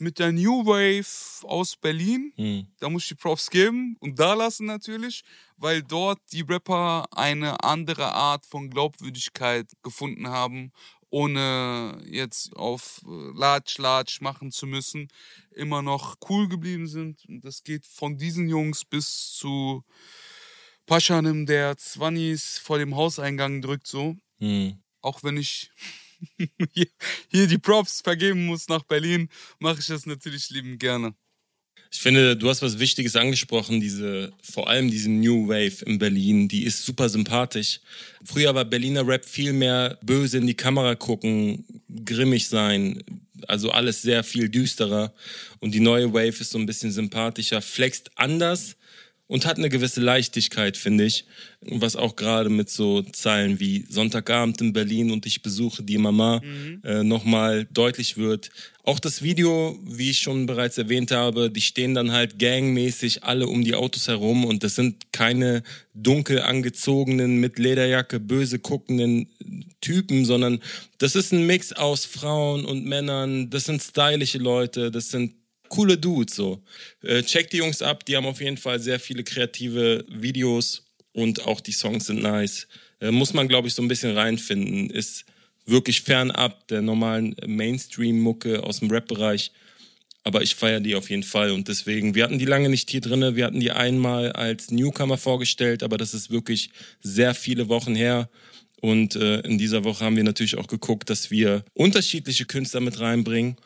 [0.00, 2.32] mit der New Wave aus Berlin.
[2.36, 2.66] Mhm.
[2.78, 5.22] Da muss ich die Props geben und da lassen natürlich,
[5.56, 10.72] weil dort die Rapper eine andere Art von Glaubwürdigkeit gefunden haben,
[11.10, 15.08] ohne jetzt auf äh, Latsch, Latsch machen zu müssen,
[15.50, 17.24] immer noch cool geblieben sind.
[17.28, 19.84] Und das geht von diesen Jungs bis zu
[20.86, 24.16] Paschanim, der Zwannis vor dem Hauseingang drückt, so.
[24.38, 24.78] Mhm.
[25.02, 25.70] Auch wenn ich
[27.30, 31.14] hier die Props vergeben muss nach Berlin, mache ich das natürlich liebend gerne.
[31.92, 36.46] Ich finde, du hast was Wichtiges angesprochen, diese, vor allem diese New Wave in Berlin,
[36.46, 37.80] die ist super sympathisch.
[38.24, 41.64] Früher war Berliner Rap viel mehr böse in die Kamera gucken,
[42.04, 43.02] grimmig sein,
[43.48, 45.12] also alles sehr viel düsterer.
[45.58, 48.76] Und die neue Wave ist so ein bisschen sympathischer, flext anders,
[49.30, 51.24] und hat eine gewisse Leichtigkeit, finde ich.
[51.60, 56.40] Was auch gerade mit so Zeilen wie Sonntagabend in Berlin und ich besuche die Mama
[56.42, 56.82] mhm.
[56.82, 58.50] äh, nochmal deutlich wird.
[58.82, 63.46] Auch das Video, wie ich schon bereits erwähnt habe, die stehen dann halt gangmäßig alle
[63.46, 65.62] um die Autos herum und das sind keine
[65.94, 69.28] dunkel angezogenen, mit Lederjacke böse guckenden
[69.80, 70.58] Typen, sondern
[70.98, 75.34] das ist ein Mix aus Frauen und Männern, das sind stylische Leute, das sind
[75.70, 76.62] coole Dudes so.
[77.02, 81.46] Äh, checkt die Jungs ab, die haben auf jeden Fall sehr viele kreative Videos und
[81.46, 82.68] auch die Songs sind nice.
[83.00, 84.90] Äh, muss man, glaube ich, so ein bisschen reinfinden.
[84.90, 85.24] Ist
[85.64, 89.52] wirklich fernab der normalen Mainstream-Mucke aus dem Rap-Bereich.
[90.22, 93.00] Aber ich feiere die auf jeden Fall und deswegen, wir hatten die lange nicht hier
[93.00, 97.94] drin, wir hatten die einmal als Newcomer vorgestellt, aber das ist wirklich sehr viele Wochen
[97.94, 98.28] her.
[98.82, 103.00] Und äh, in dieser Woche haben wir natürlich auch geguckt, dass wir unterschiedliche Künstler mit
[103.00, 103.56] reinbringen.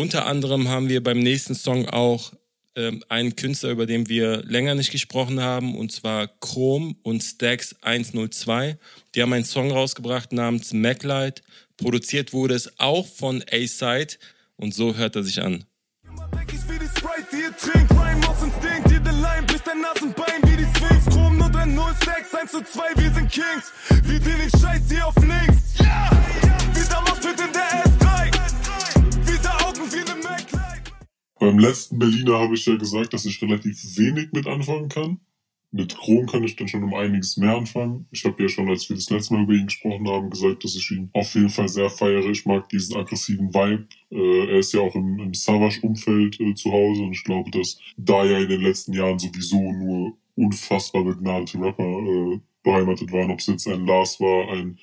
[0.00, 2.32] Unter anderem haben wir beim nächsten Song auch
[2.74, 7.76] ähm, einen Künstler, über den wir länger nicht gesprochen haben, und zwar Chrome und Stax
[7.82, 8.78] 102.
[9.14, 11.42] Die haben einen Song rausgebracht namens MacLight.
[11.76, 14.14] Produziert wurde es auch von A-Side
[14.56, 15.66] und so hört er sich an.
[22.96, 23.70] wir sind Kings.
[24.04, 25.78] Wir den Scheiß hier auf links.
[25.78, 26.10] Yeah.
[26.72, 27.89] Wie damals mit in der
[31.40, 35.20] Beim letzten Berliner habe ich ja gesagt, dass ich relativ wenig mit anfangen kann.
[35.72, 38.06] Mit Chrom kann ich dann schon um einiges mehr anfangen.
[38.10, 40.76] Ich habe ja schon, als wir das letzte Mal über ihn gesprochen haben, gesagt, dass
[40.76, 42.28] ich ihn auf jeden Fall sehr feiere.
[42.28, 43.88] Ich mag diesen aggressiven Vibe.
[44.10, 47.78] Äh, er ist ja auch im, im Savage-Umfeld äh, zu Hause und ich glaube, dass
[47.96, 53.30] da ja in den letzten Jahren sowieso nur unfassbar begnadete Rapper äh, beheimatet waren.
[53.30, 54.78] Ob es jetzt ein Lars war, ein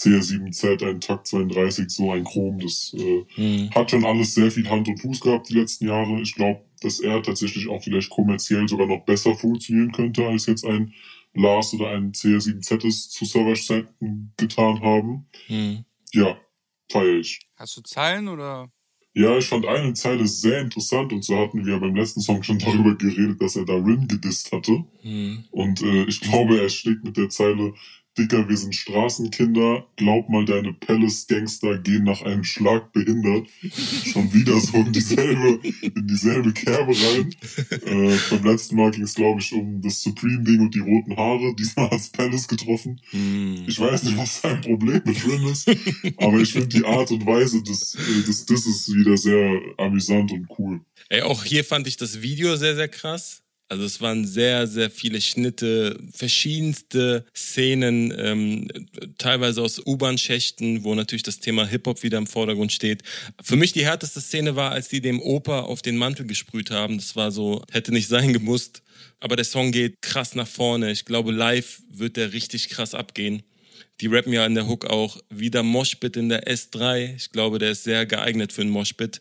[0.00, 2.58] CR7Z, ein Takt 32, so ein Chrom.
[2.58, 3.70] Das äh, mhm.
[3.74, 6.20] hat schon alles sehr viel Hand und Fuß gehabt die letzten Jahre.
[6.22, 10.64] Ich glaube, dass er tatsächlich auch vielleicht kommerziell sogar noch besser funktionieren könnte, als jetzt
[10.64, 10.94] ein
[11.34, 15.26] Lars oder ein CR7Z es zu Server-Zeiten getan haben.
[15.48, 15.84] Mhm.
[16.12, 16.38] Ja,
[16.90, 17.40] feiere ich.
[17.56, 18.70] Hast du Zeilen oder?
[19.12, 22.58] Ja, ich fand eine Zeile sehr interessant und zwar hatten wir beim letzten Song schon
[22.60, 24.84] darüber geredet, dass er da Rin gedisst hatte.
[25.02, 25.44] Mhm.
[25.50, 27.74] Und äh, ich glaube, er schlägt mit der Zeile
[28.20, 33.48] Dicker, wir sind Straßenkinder, glaub mal, deine Palace-Gangster gehen nach einem Schlag behindert.
[34.12, 37.34] Schon wieder so in dieselbe, in dieselbe Kerbe rein.
[37.70, 41.54] Äh, beim letzten Mal ging es, glaube ich, um das Supreme-Ding und die roten Haare.
[41.54, 43.00] Diesmal hat's Palace getroffen.
[43.12, 43.64] Mm.
[43.66, 45.66] Ich weiß nicht, was sein Problem mit Rin ist,
[46.18, 47.96] aber ich finde die Art und Weise des,
[48.26, 50.80] des Disses wieder sehr amüsant und cool.
[51.08, 53.42] Ey, auch hier fand ich das Video sehr, sehr krass.
[53.70, 58.66] Also es waren sehr, sehr viele Schnitte, verschiedenste Szenen, ähm,
[59.16, 63.04] teilweise aus U-Bahn-Schächten, wo natürlich das Thema Hip-Hop wieder im Vordergrund steht.
[63.40, 66.98] Für mich die härteste Szene war, als die dem Opa auf den Mantel gesprüht haben.
[66.98, 68.82] Das war so, hätte nicht sein gemusst.
[69.20, 70.90] Aber der Song geht krass nach vorne.
[70.90, 73.44] Ich glaube, live wird der richtig krass abgehen.
[74.00, 77.14] Die rappen ja in der Hook auch wieder Moshpit in der S3.
[77.14, 79.20] Ich glaube, der ist sehr geeignet für einen Moshpit.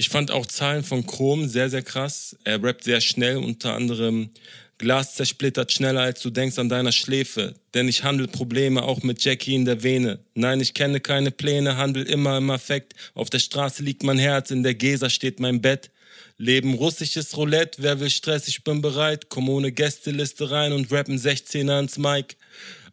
[0.00, 2.36] Ich fand auch Zahlen von Chrom sehr, sehr krass.
[2.44, 4.30] Er rappt sehr schnell, unter anderem
[4.78, 7.56] Glas zersplittert schneller als du denkst an deiner Schläfe.
[7.74, 10.20] Denn ich handel Probleme auch mit Jackie in der Vene.
[10.34, 12.94] Nein, ich kenne keine Pläne, handel immer im Affekt.
[13.14, 15.90] Auf der Straße liegt mein Herz, in der Gesa steht mein Bett.
[16.36, 19.28] Leben russisches Roulette, wer will Stress, ich bin bereit.
[19.30, 22.36] Kommune Gästeliste rein und rappen 16er ans Mike.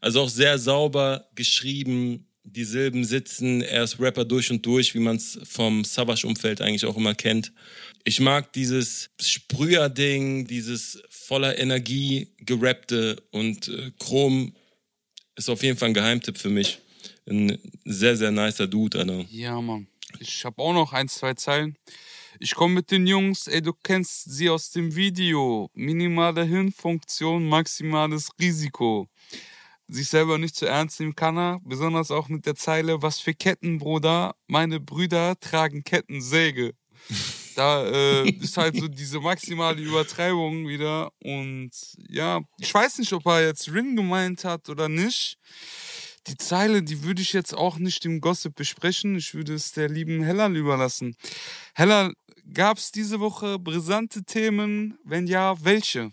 [0.01, 5.00] Also auch sehr sauber geschrieben, die Silben sitzen, er ist Rapper durch und durch, wie
[5.00, 7.52] man es vom Savage-Umfeld eigentlich auch immer kennt.
[8.04, 14.54] Ich mag dieses Sprüher-Ding, dieses voller Energie gerappte und äh, Chrom
[15.36, 16.80] ist auf jeden Fall ein Geheimtipp für mich.
[17.28, 19.26] Ein sehr, sehr nicer Dude, Alter.
[19.32, 19.88] Ja, Mann.
[20.20, 21.76] Ich habe auch noch ein, zwei Zeilen.
[22.39, 25.70] Ich komme mit den Jungs, ey, du kennst sie aus dem Video.
[25.74, 29.10] Minimale Hirnfunktion, maximales Risiko
[29.88, 33.33] sich selber nicht zu ernst nehmen kann er, besonders auch mit der Zeile, was für
[33.33, 36.73] Ketten, Bruder, meine Brüder tragen Kettensäge.
[37.55, 41.11] Da äh, ist halt so diese maximale Übertreibung wieder.
[41.23, 41.71] Und
[42.09, 45.38] ja, ich weiß nicht, ob er jetzt Rin gemeint hat oder nicht.
[46.27, 49.15] Die Zeile, die würde ich jetzt auch nicht im Gossip besprechen.
[49.15, 51.15] Ich würde es der lieben Hellal überlassen.
[51.75, 52.13] Hellal,
[52.51, 54.97] gab es diese Woche brisante Themen?
[55.03, 56.11] Wenn ja, welche?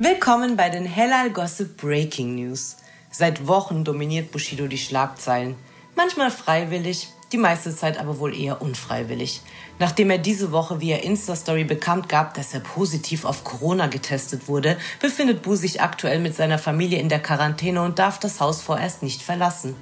[0.00, 2.78] Willkommen bei den Hellal Gossip Breaking News.
[3.12, 5.54] Seit Wochen dominiert Bushido die Schlagzeilen.
[5.94, 9.40] Manchmal freiwillig, die meiste Zeit aber wohl eher unfreiwillig.
[9.78, 14.78] Nachdem er diese Woche via Insta-Story bekannt gab, dass er positiv auf Corona getestet wurde,
[14.98, 19.04] befindet Bu sich aktuell mit seiner Familie in der Quarantäne und darf das Haus vorerst
[19.04, 19.76] nicht verlassen.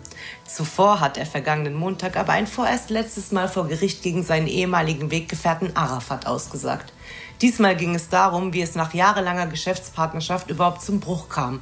[0.46, 5.10] Zuvor hat er vergangenen Montag aber ein vorerst letztes Mal vor Gericht gegen seinen ehemaligen
[5.10, 6.92] Weggefährten Arafat ausgesagt.
[7.40, 11.60] Diesmal ging es darum, wie es nach jahrelanger Geschäftspartnerschaft überhaupt zum Bruch kam.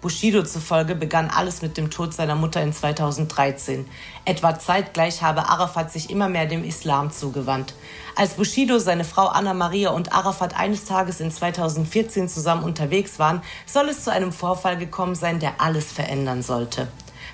[0.00, 3.86] Bushido zufolge begann alles mit dem Tod seiner Mutter in 2013.
[4.24, 7.74] Etwa zeitgleich habe Arafat sich immer mehr dem Islam zugewandt.
[8.16, 13.42] Als Bushido, seine Frau Anna Maria und Arafat eines Tages in 2014 zusammen unterwegs waren,
[13.66, 16.88] soll es zu einem Vorfall gekommen sein, der alles verändern sollte.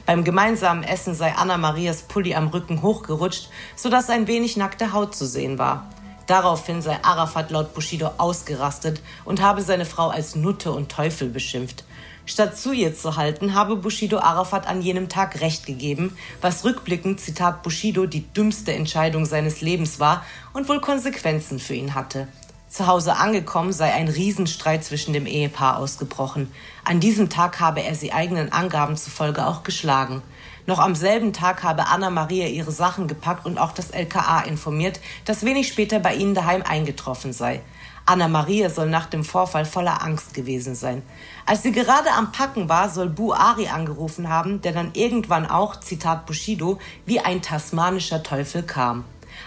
[0.05, 5.15] Beim gemeinsamen Essen sei Anna Marias Pulli am Rücken hochgerutscht, sodass ein wenig nackte Haut
[5.15, 5.89] zu sehen war.
[6.27, 11.85] Daraufhin sei Arafat laut Bushido ausgerastet und habe seine Frau als Nutte und Teufel beschimpft.
[12.29, 17.21] Statt zu ihr zu halten, habe Bushido Arafat an jenem Tag Recht gegeben, was rückblickend,
[17.21, 22.27] Zitat Bushido, die dümmste Entscheidung seines Lebens war und wohl Konsequenzen für ihn hatte.
[22.69, 26.53] Zu Hause angekommen sei ein Riesenstreit zwischen dem Ehepaar ausgebrochen.
[26.85, 30.23] An diesem Tag habe er sie eigenen Angaben zufolge auch geschlagen.
[30.67, 34.99] Noch am selben Tag habe Anna Maria ihre Sachen gepackt und auch das LKA informiert,
[35.25, 37.63] das wenig später bei ihnen daheim eingetroffen sei.
[38.05, 41.03] Anna Maria soll nach dem Vorfall voller Angst gewesen sein.
[41.45, 45.79] Als sie gerade am Packen war, soll Bu Ari angerufen haben, der dann irgendwann auch,
[45.79, 49.05] Zitat Bushido, wie ein tasmanischer Teufel kam.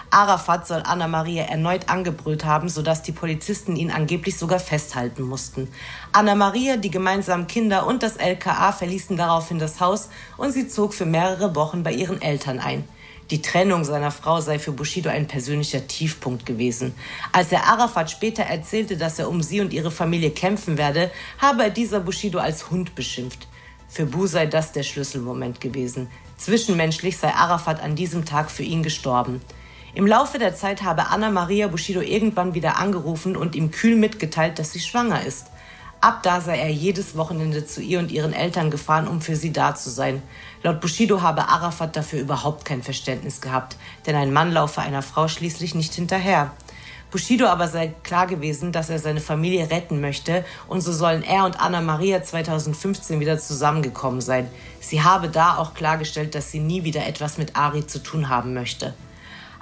[0.10, 5.68] Arafat soll Anna Maria erneut angebrüllt haben, sodass die Polizisten ihn angeblich sogar festhalten mussten.
[6.12, 10.94] Anna Maria, die gemeinsamen Kinder und das LKA verließen daraufhin das Haus und sie zog
[10.94, 12.88] für mehrere Wochen bei ihren Eltern ein.
[13.32, 16.96] Die Trennung seiner Frau sei für Bushido ein persönlicher Tiefpunkt gewesen.
[17.32, 21.64] Als er Arafat später erzählte, dass er um sie und ihre Familie kämpfen werde, habe
[21.64, 23.48] er dieser Bushido als Hund beschimpft.
[23.88, 26.10] Für Bu sei das der Schlüsselmoment gewesen.
[26.38, 29.42] Zwischenmenschlich sei Arafat an diesem Tag für ihn gestorben.
[30.00, 34.58] Im Laufe der Zeit habe Anna Maria Bushido irgendwann wieder angerufen und ihm kühl mitgeteilt,
[34.58, 35.48] dass sie schwanger ist.
[36.00, 39.52] Ab da sei er jedes Wochenende zu ihr und ihren Eltern gefahren, um für sie
[39.52, 40.22] da zu sein.
[40.64, 43.76] Laut Bushido habe Arafat dafür überhaupt kein Verständnis gehabt,
[44.06, 46.54] denn ein Mann laufe einer Frau schließlich nicht hinterher.
[47.12, 51.44] Bushido aber sei klar gewesen, dass er seine Familie retten möchte und so sollen er
[51.44, 54.48] und Anna Maria 2015 wieder zusammengekommen sein.
[54.80, 58.54] Sie habe da auch klargestellt, dass sie nie wieder etwas mit Ari zu tun haben
[58.54, 58.94] möchte.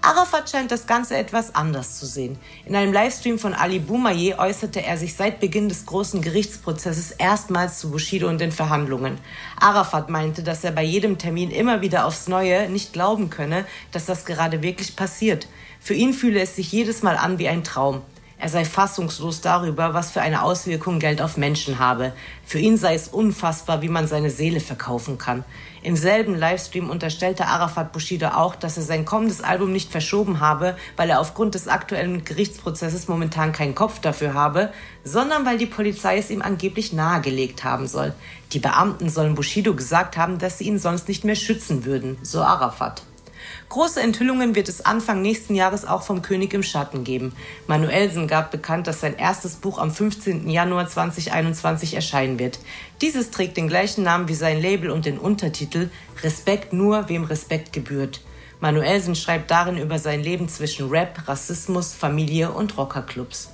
[0.08, 2.40] Arafat scheint das Ganze etwas anders zu sehen.
[2.66, 7.80] In einem Livestream von Ali Boumaier äußerte er sich seit Beginn des großen Gerichtsprozesses erstmals
[7.80, 9.18] zu Bushido und den Verhandlungen.
[9.60, 14.06] Arafat meinte, dass er bei jedem Termin immer wieder aufs Neue nicht glauben könne, dass
[14.06, 15.50] das gerade wirklich passiert.
[15.82, 18.02] Für ihn fühle es sich jedes Mal an wie ein Traum.
[18.40, 22.14] Er sei fassungslos darüber, was für eine Auswirkung Geld auf Menschen habe.
[22.46, 25.44] Für ihn sei es unfassbar, wie man seine Seele verkaufen kann.
[25.84, 30.76] Im selben Livestream unterstellte Arafat Bushido auch, dass er sein kommendes Album nicht verschoben habe,
[30.96, 34.72] weil er aufgrund des aktuellen Gerichtsprozesses momentan keinen Kopf dafür habe,
[35.04, 38.14] sondern weil die Polizei es ihm angeblich nahegelegt haben soll.
[38.54, 42.42] Die Beamten sollen Bushido gesagt haben, dass sie ihn sonst nicht mehr schützen würden, so
[42.42, 43.04] Arafat.
[43.70, 47.34] Große Enthüllungen wird es Anfang nächsten Jahres auch vom König im Schatten geben.
[47.68, 50.50] Manuelsen gab bekannt, dass sein erstes Buch am 15.
[50.50, 52.60] Januar 2021 erscheinen wird.
[53.02, 55.90] Dieses trägt den gleichen Namen wie sein Label und den Untertitel
[56.24, 58.22] Respekt nur, wem Respekt gebührt.
[58.62, 63.50] Manuelsen schreibt darin über sein Leben zwischen Rap, Rassismus, Familie und Rockerclubs.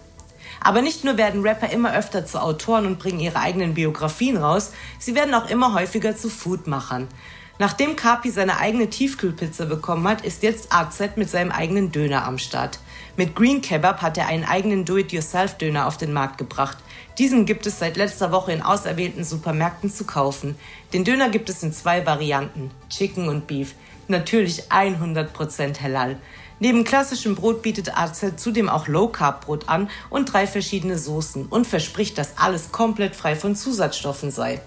[0.61, 4.71] Aber nicht nur werden Rapper immer öfter zu Autoren und bringen ihre eigenen Biografien raus,
[4.99, 7.07] sie werden auch immer häufiger zu Foodmachern.
[7.63, 12.37] Nachdem Kapi seine eigene Tiefkühlpizza bekommen hat, ist jetzt AZ mit seinem eigenen Döner am
[12.37, 12.77] Start.
[13.15, 16.77] Mit Green Kebab hat er einen eigenen Do-it-yourself-Döner auf den Markt gebracht.
[17.17, 20.57] Diesen gibt es seit letzter Woche in auserwählten Supermärkten zu kaufen.
[20.91, 23.75] Den Döner gibt es in zwei Varianten, Chicken und Beef.
[24.09, 26.17] Natürlich 100% halal.
[26.59, 32.17] Neben klassischem Brot bietet AZ zudem auch Low-Carb-Brot an und drei verschiedene Soßen und verspricht,
[32.17, 34.59] dass alles komplett frei von Zusatzstoffen sei.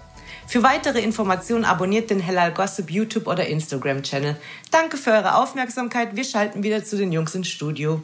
[0.48, 4.40] Für weitere Informationen abonniert den Hellal Gossip YouTube oder Instagram Channel.
[4.70, 6.14] Danke für eure Aufmerksamkeit.
[6.14, 8.02] Wir schalten wieder zu den Jungs ins Studio.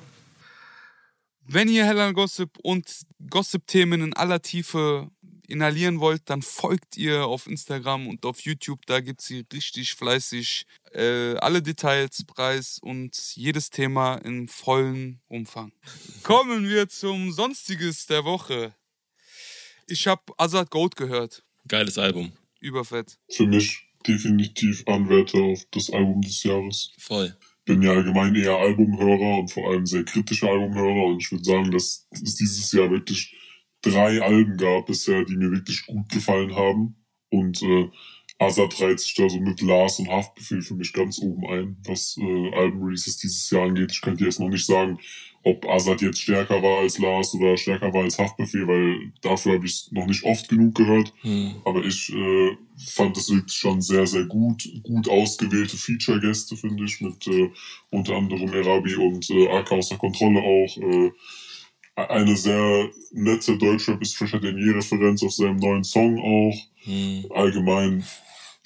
[1.47, 5.09] Wenn ihr Hellal Gossip und Gossip-Themen in aller Tiefe
[5.47, 8.87] inhalieren wollt, dann folgt ihr auf Instagram und auf YouTube.
[8.87, 15.73] Da gibt sie richtig fleißig äh, alle Details preis und jedes Thema im vollen Umfang.
[16.23, 18.75] Kommen wir zum Sonstiges der Woche.
[19.87, 21.45] Ich habe Azad Gold gehört.
[21.69, 22.33] Geiles Album.
[22.61, 23.19] Überfett.
[23.31, 26.93] Für mich definitiv Anwärter auf das Album des Jahres.
[26.99, 27.37] Voll.
[27.65, 31.71] Bin ja allgemein eher Albumhörer und vor allem sehr kritischer Albumhörer und ich würde sagen,
[31.71, 33.37] dass es dieses Jahr wirklich
[33.83, 36.97] drei Alben gab bisher, die mir wirklich gut gefallen haben.
[37.31, 37.89] Und äh,
[38.39, 42.17] Azad reiht sich da so mit Lars und Haftbefehl für mich ganz oben ein, was
[42.19, 43.93] äh, Album-Releases dieses Jahr angeht.
[43.93, 44.99] Ich könnte jetzt noch nicht sagen,
[45.45, 49.67] ob Azad jetzt stärker war als Lars oder stärker war als Haftbefehl, weil dafür habe
[49.67, 51.13] ich es noch nicht oft genug gehört.
[51.23, 51.57] Hm.
[51.65, 54.69] Aber ich äh, fand es wirklich schon sehr, sehr gut.
[54.83, 57.51] Gut ausgewählte Feature-Gäste, finde ich, mit äh,
[57.91, 60.77] unter anderem Erabi und äh, AK außer Kontrolle auch.
[60.77, 61.11] Äh,
[61.95, 66.57] eine sehr nette Deutschrap ist Fischer Denier-Referenz auf seinem neuen Song auch.
[66.85, 67.27] Hm.
[67.35, 68.05] Allgemein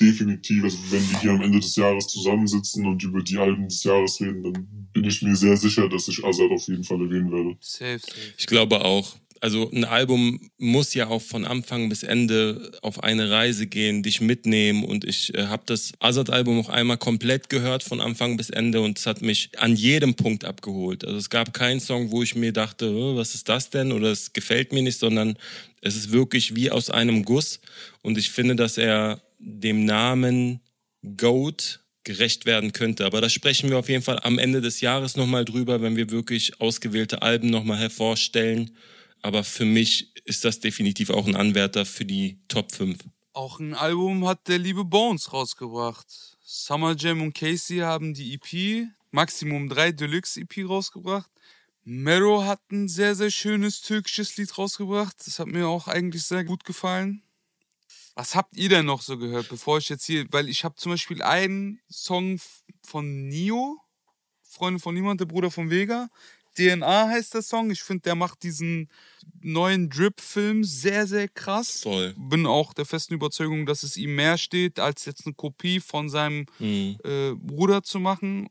[0.00, 3.82] definitiv, also wenn wir hier am Ende des Jahres zusammensitzen und über die Alben des
[3.84, 7.30] Jahres reden, dann bin ich mir sehr sicher, dass ich Azad auf jeden Fall erwähnen
[7.32, 7.56] werde.
[7.60, 8.34] Safe, safe.
[8.36, 9.16] Ich glaube auch.
[9.40, 14.22] Also ein Album muss ja auch von Anfang bis Ende auf eine Reise gehen, dich
[14.22, 18.80] mitnehmen und ich äh, habe das Azad-Album auch einmal komplett gehört von Anfang bis Ende
[18.80, 21.04] und es hat mich an jedem Punkt abgeholt.
[21.04, 24.32] Also es gab keinen Song, wo ich mir dachte, was ist das denn oder es
[24.32, 25.36] gefällt mir nicht, sondern
[25.82, 27.60] es ist wirklich wie aus einem Guss
[28.00, 30.60] und ich finde, dass er dem Namen
[31.16, 33.04] Goat gerecht werden könnte.
[33.04, 36.10] Aber da sprechen wir auf jeden Fall am Ende des Jahres nochmal drüber, wenn wir
[36.10, 38.76] wirklich ausgewählte Alben nochmal hervorstellen.
[39.22, 42.98] Aber für mich ist das definitiv auch ein Anwärter für die Top 5.
[43.32, 46.06] Auch ein Album hat der liebe Bones rausgebracht.
[46.42, 51.30] Summer Jam und Casey haben die EP, Maximum 3 Deluxe EP rausgebracht.
[51.82, 55.16] Mero hat ein sehr, sehr schönes türkisches Lied rausgebracht.
[55.26, 57.22] Das hat mir auch eigentlich sehr gut gefallen.
[58.16, 60.92] Was habt ihr denn noch so gehört, bevor ich jetzt hier, weil ich habe zum
[60.92, 62.40] Beispiel einen Song
[62.82, 63.76] von Nio,
[64.42, 66.08] Freunde von Niemand, der Bruder von Vega.
[66.56, 67.70] DNA heißt der Song.
[67.70, 68.88] Ich finde, der macht diesen
[69.42, 71.82] neuen Drip-Film sehr, sehr krass.
[71.82, 72.14] Voll.
[72.16, 76.08] Bin auch der festen Überzeugung, dass es ihm mehr steht, als jetzt eine Kopie von
[76.08, 76.96] seinem mhm.
[77.04, 78.48] äh, Bruder zu machen.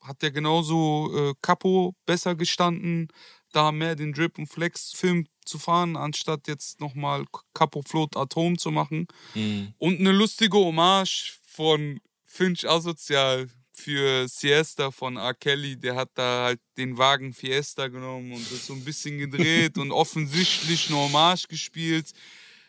[0.00, 3.08] Hat der genauso äh, Capo besser gestanden,
[3.54, 8.70] da mehr den Drip- und Flex-Film zu fahren, anstatt jetzt nochmal Capo Float Atom zu
[8.70, 9.06] machen.
[9.34, 9.74] Mhm.
[9.78, 15.34] Und eine lustige Hommage von Finch Asozial für Siesta von R.
[15.34, 15.76] Kelly.
[15.76, 19.90] Der hat da halt den Wagen Fiesta genommen und das so ein bisschen gedreht und
[19.90, 22.12] offensichtlich eine Hommage gespielt,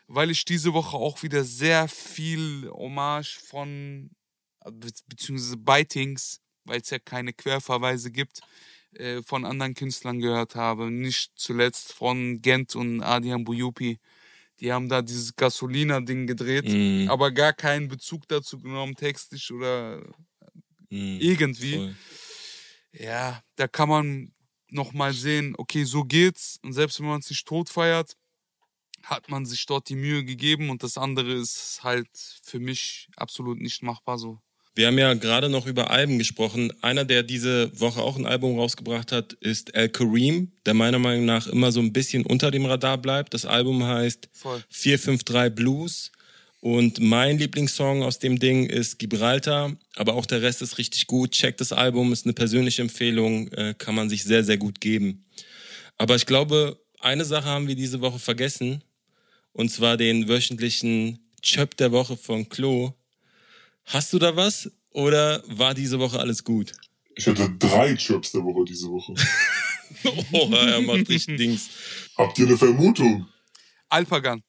[0.07, 4.09] weil ich diese Woche auch wieder sehr viel Hommage von,
[5.07, 8.41] beziehungsweise Bitings, weil es ja keine Querverweise gibt,
[8.97, 10.91] äh, von anderen Künstlern gehört habe.
[10.91, 13.99] Nicht zuletzt von Gent und Adian Buyupi.
[14.59, 17.09] Die haben da dieses Gasolina-Ding gedreht, mm.
[17.09, 19.97] aber gar keinen Bezug dazu genommen, textlich oder
[20.89, 21.75] mm, irgendwie.
[21.75, 21.95] Voll.
[22.93, 24.33] Ja, da kann man
[24.69, 26.57] nochmal sehen, okay, so geht's.
[26.63, 28.15] Und selbst wenn man sich tot feiert,
[29.03, 32.09] hat man sich dort die Mühe gegeben und das andere ist halt
[32.43, 34.39] für mich absolut nicht machbar so.
[34.75, 36.73] Wir haben ja gerade noch über Alben gesprochen.
[36.81, 41.23] Einer, der diese Woche auch ein Album rausgebracht hat, ist El Kareem, der meiner Meinung
[41.23, 43.33] nach immer so ein bisschen unter dem Radar bleibt.
[43.33, 44.61] Das Album heißt Voll.
[44.69, 46.11] 453 Blues.
[46.59, 51.31] Und mein Lieblingssong aus dem Ding ist Gibraltar, aber auch der Rest ist richtig gut.
[51.31, 55.25] Checkt das Album, ist eine persönliche Empfehlung, äh, kann man sich sehr, sehr gut geben.
[55.97, 58.83] Aber ich glaube, eine Sache haben wir diese Woche vergessen,
[59.53, 62.93] und zwar den wöchentlichen Chöp der Woche von Klo.
[63.85, 66.73] Hast du da was oder war diese Woche alles gut?
[67.15, 69.13] Ich hatte drei Chirps der Woche diese Woche.
[70.31, 71.69] oh, er macht richtig Dings.
[72.17, 73.27] Habt ihr eine Vermutung?
[73.89, 74.43] Alpagan.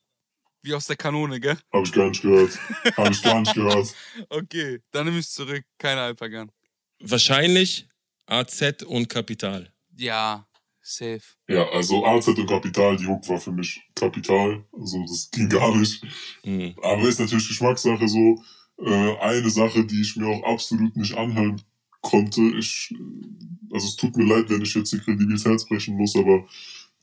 [0.63, 1.57] Wie aus der Kanone, gell?
[1.73, 2.59] Hab ich gar nicht gehört.
[2.97, 3.95] Hab ich gar nicht gehört.
[4.31, 5.65] Okay, dann nehme ich zurück.
[5.79, 6.51] Keine Alpagan.
[6.99, 7.87] Wahrscheinlich
[8.27, 9.73] AZ und Kapital.
[9.95, 10.45] Ja,
[10.81, 11.23] safe.
[11.49, 14.65] Ja, also AZ und Kapital, die Hook war für mich Kapital.
[14.73, 16.03] Also das ging gar nicht.
[16.43, 16.75] Mhm.
[16.83, 18.43] Aber ist natürlich Geschmackssache so.
[18.79, 21.63] Äh, eine Sache, die ich mir auch absolut nicht anhören
[22.03, 22.43] konnte.
[22.59, 26.15] Ich, äh, also es tut mir leid, wenn ich jetzt hier Kredibiles Herz brechen muss,
[26.17, 26.47] aber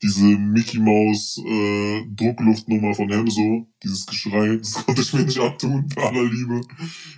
[0.02, 5.88] diese Mickey Maus äh, Druckluftnummer von Hemso, dieses Geschrei, das konnte ich mir nicht abtun,
[5.96, 6.62] bei aller Liebe.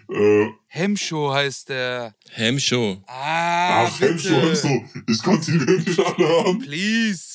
[0.09, 2.15] Äh, Hemshow heißt der.
[2.31, 3.01] Hemshow.
[3.07, 4.41] Ah, ach, Hemso, bitte.
[4.41, 6.59] Hemso, ich konnte ihn wirklich alle hören.
[6.59, 7.34] Please.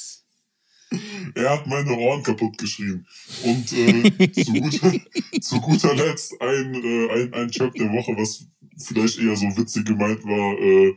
[1.34, 3.06] Er hat meine Ohren kaputt geschrien.
[3.44, 4.92] Und äh, zu, guter,
[5.40, 9.86] zu guter Letzt ein, äh, ein, ein Chap der Woche, was vielleicht eher so witzig
[9.86, 10.94] gemeint war, äh,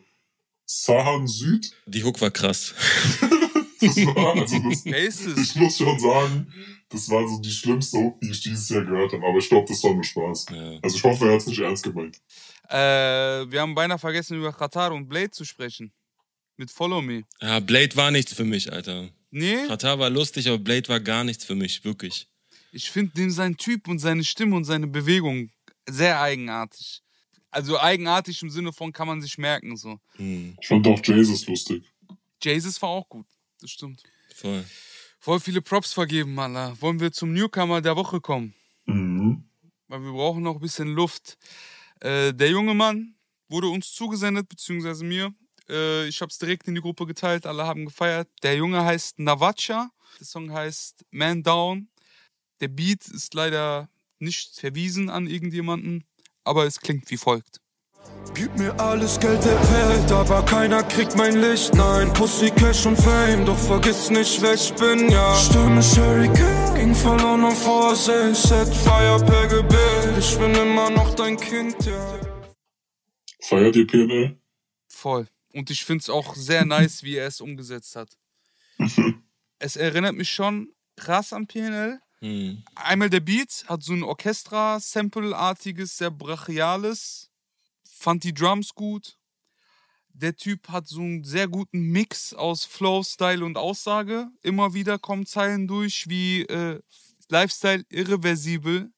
[0.66, 1.72] Sahan Süd.
[1.86, 2.74] Die Hook war krass.
[3.80, 6.48] Das war, also das, ich muss schon sagen,
[6.90, 9.26] das war so die schlimmste Hook, die ich dieses Jahr gehört habe.
[9.26, 10.46] Aber ich glaube, das war nur Spaß.
[10.52, 10.80] Ja.
[10.82, 12.18] Also ich hoffe, er hat es nicht ernst gemeint.
[12.70, 15.92] Äh, wir haben beinahe vergessen, über Qatar und Blade zu sprechen.
[16.56, 17.24] Mit Follow Me.
[17.42, 19.10] ja, Blade war nichts für mich, Alter.
[19.36, 22.28] Nee, Katar war lustig, aber Blade war gar nichts für mich, wirklich.
[22.72, 25.50] ich finde dem sein Typ und seine Stimme und seine Bewegung
[25.90, 27.02] sehr eigenartig.
[27.50, 30.00] Also eigenartig im Sinne von kann man sich merken so.
[30.18, 31.84] Hm, Ich fand auch Jesus lustig.
[32.44, 33.26] Jesus war auch gut,
[33.60, 34.04] das stimmt.
[34.36, 34.64] voll.
[35.20, 36.54] Voll viele Props vergeben, Mann.
[36.82, 38.54] Wollen wir zum Newcomer der Woche kommen?
[38.86, 39.46] Mhm.
[39.88, 41.38] Weil wir brauchen noch ein bisschen Luft.
[42.02, 43.16] Äh, der junge Mann
[43.48, 45.34] wurde uns zugesendet, beziehungsweise mir.
[45.70, 48.30] Äh, ich habe es direkt in die Gruppe geteilt, alle haben gefeiert.
[48.44, 49.90] Der Junge heißt Navacha,
[50.20, 51.90] der Song heißt Man Down.
[52.60, 53.90] Der Beat ist leider
[54.20, 56.06] nicht verwiesen an irgendjemanden,
[56.44, 57.60] aber es klingt wie folgt.
[58.34, 61.74] Gib mir alles Geld der Welt, aber keiner kriegt mein Licht.
[61.76, 65.36] Nein, Pussy, Cash und Fame, doch vergiss nicht, wer ich bin, ja.
[65.36, 70.18] Stimme Shuriken, ging verloren auf Vorsehen, Set Fire per Gebet.
[70.18, 72.20] Ich bin immer noch dein Kind, ja.
[73.42, 74.38] Feiert ihr PNL?
[74.88, 75.28] Voll.
[75.54, 78.18] Und ich finde es auch sehr nice, wie er es umgesetzt hat.
[79.60, 82.02] es erinnert mich schon krass an PNL.
[82.20, 82.64] Hm.
[82.76, 87.30] Einmal der Beat hat so ein Orchestra-Sample-artiges, sehr brachiales.
[87.84, 89.18] Fand die Drums gut.
[90.16, 94.30] Der Typ hat so einen sehr guten Mix aus Flow, Style und Aussage.
[94.42, 96.80] Immer wieder kommen Zeilen durch wie äh,
[97.30, 98.92] Lifestyle irreversibel,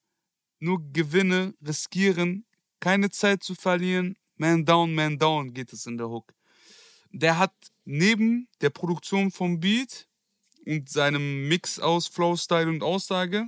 [0.60, 2.46] nur Gewinne riskieren,
[2.80, 4.18] keine Zeit zu verlieren.
[4.36, 6.35] Man down, man down geht es in der Hook.
[7.18, 7.54] Der hat
[7.86, 10.06] neben der Produktion vom Beat
[10.66, 13.48] und seinem Mix aus Flow, Style und Aussage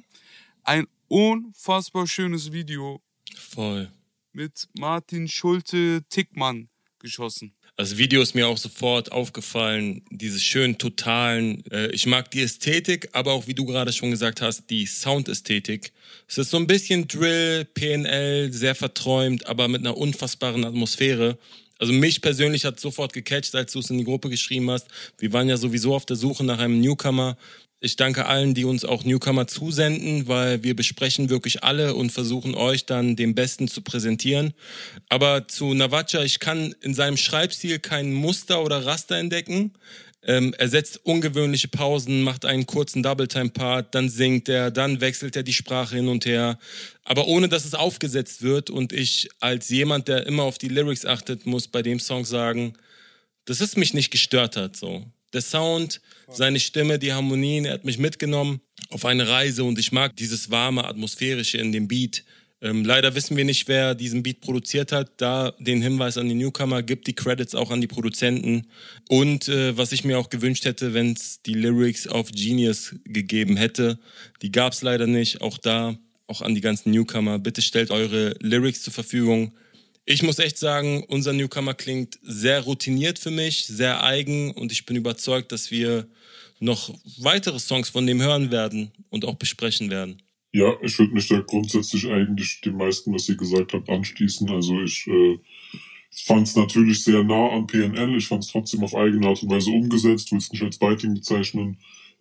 [0.63, 3.01] ein unfassbar schönes Video
[3.36, 3.91] Voll.
[4.32, 7.57] mit Martin Schulte Tickmann geschossen.
[7.76, 11.65] Das Video ist mir auch sofort aufgefallen, diese schönen totalen.
[11.70, 15.91] Äh, ich mag die Ästhetik, aber auch wie du gerade schon gesagt hast, die Soundästhetik.
[16.26, 21.38] Es ist so ein bisschen Drill, PNL, sehr verträumt, aber mit einer unfassbaren Atmosphäre.
[21.80, 24.88] Also mich persönlich hat sofort gecatcht, als du es in die Gruppe geschrieben hast.
[25.17, 27.38] Wir waren ja sowieso auf der Suche nach einem Newcomer.
[27.80, 32.55] Ich danke allen, die uns auch Newcomer zusenden, weil wir besprechen wirklich alle und versuchen
[32.55, 34.55] euch dann den Besten zu präsentieren.
[35.09, 39.73] Aber zu Navacha, ich kann in seinem Schreibstil kein Muster oder Raster entdecken.
[40.28, 45.43] Ähm, er setzt ungewöhnliche Pausen, macht einen kurzen Double-Time-Part, dann singt er, dann wechselt er
[45.43, 46.59] die Sprache hin und her.
[47.05, 51.05] Aber ohne, dass es aufgesetzt wird und ich als jemand, der immer auf die Lyrics
[51.05, 52.73] achtet, muss bei dem Song sagen,
[53.45, 54.75] dass es mich nicht gestört hat.
[54.75, 55.05] So.
[55.32, 58.59] Der Sound, seine Stimme, die Harmonien, er hat mich mitgenommen
[58.89, 62.25] auf eine Reise und ich mag dieses warme, atmosphärische in dem Beat.
[62.60, 65.12] Ähm, leider wissen wir nicht, wer diesen Beat produziert hat.
[65.18, 68.68] Da den Hinweis an die Newcomer, gibt die Credits auch an die Produzenten.
[69.10, 73.58] Und äh, was ich mir auch gewünscht hätte, wenn es die Lyrics auf Genius gegeben
[73.58, 73.99] hätte,
[74.41, 75.41] die gab es leider nicht.
[75.41, 79.53] Auch da, auch an die ganzen Newcomer, bitte stellt eure Lyrics zur Verfügung.
[80.05, 84.86] Ich muss echt sagen, unser Newcomer klingt sehr routiniert für mich, sehr eigen und ich
[84.86, 86.08] bin überzeugt, dass wir
[86.60, 90.22] noch weitere Songs von dem hören werden und auch besprechen werden.
[90.54, 94.50] Ja, ich würde mich da grundsätzlich eigentlich dem meisten, was ihr gesagt habt, anschließen.
[94.50, 95.38] Also ich äh,
[96.26, 98.18] fand es natürlich sehr nah an PNL.
[98.18, 100.32] Ich fand es trotzdem auf eigene Art und Weise umgesetzt.
[100.32, 101.78] Will es nicht als Biting bezeichnen.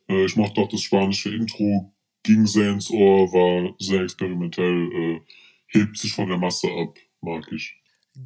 [0.09, 5.20] Äh, ich mochte auch das spanische Intro, ging sehr ins Ohr, war sehr experimentell, äh,
[5.68, 7.77] hebt sich von der Masse ab, mag ich.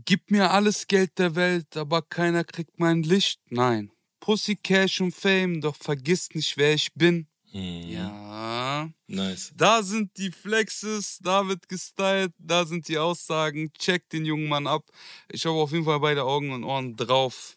[0.05, 3.41] Gib mir alles Geld der Welt, aber keiner kriegt mein Licht.
[3.51, 3.91] Nein.
[4.21, 7.27] Pussy, Cash und Fame, doch vergiss nicht, wer ich bin.
[7.53, 7.91] Hm.
[7.91, 8.91] Ja.
[9.07, 9.53] Nice.
[9.57, 13.73] Da sind die Flexes, da wird gestylt, da sind die Aussagen.
[13.79, 14.85] Check den jungen Mann ab.
[15.31, 17.57] Ich habe auf jeden Fall beide Augen und Ohren drauf.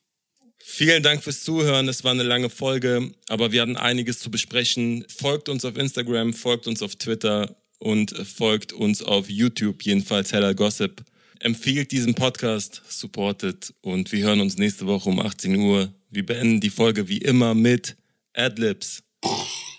[0.65, 1.87] Vielen Dank fürs Zuhören.
[1.89, 5.05] Es war eine lange Folge, aber wir hatten einiges zu besprechen.
[5.09, 10.55] Folgt uns auf Instagram, folgt uns auf Twitter und folgt uns auf YouTube, jedenfalls Heller
[10.55, 11.03] Gossip.
[11.39, 15.93] Empfiehlt diesen Podcast, supportet und wir hören uns nächste Woche um 18 Uhr.
[16.09, 17.97] Wir beenden die Folge wie immer mit
[18.33, 19.03] Adlibs.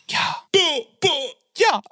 [0.09, 0.49] Ja.
[0.53, 1.35] Bo, bo.
[1.57, 1.83] Ja.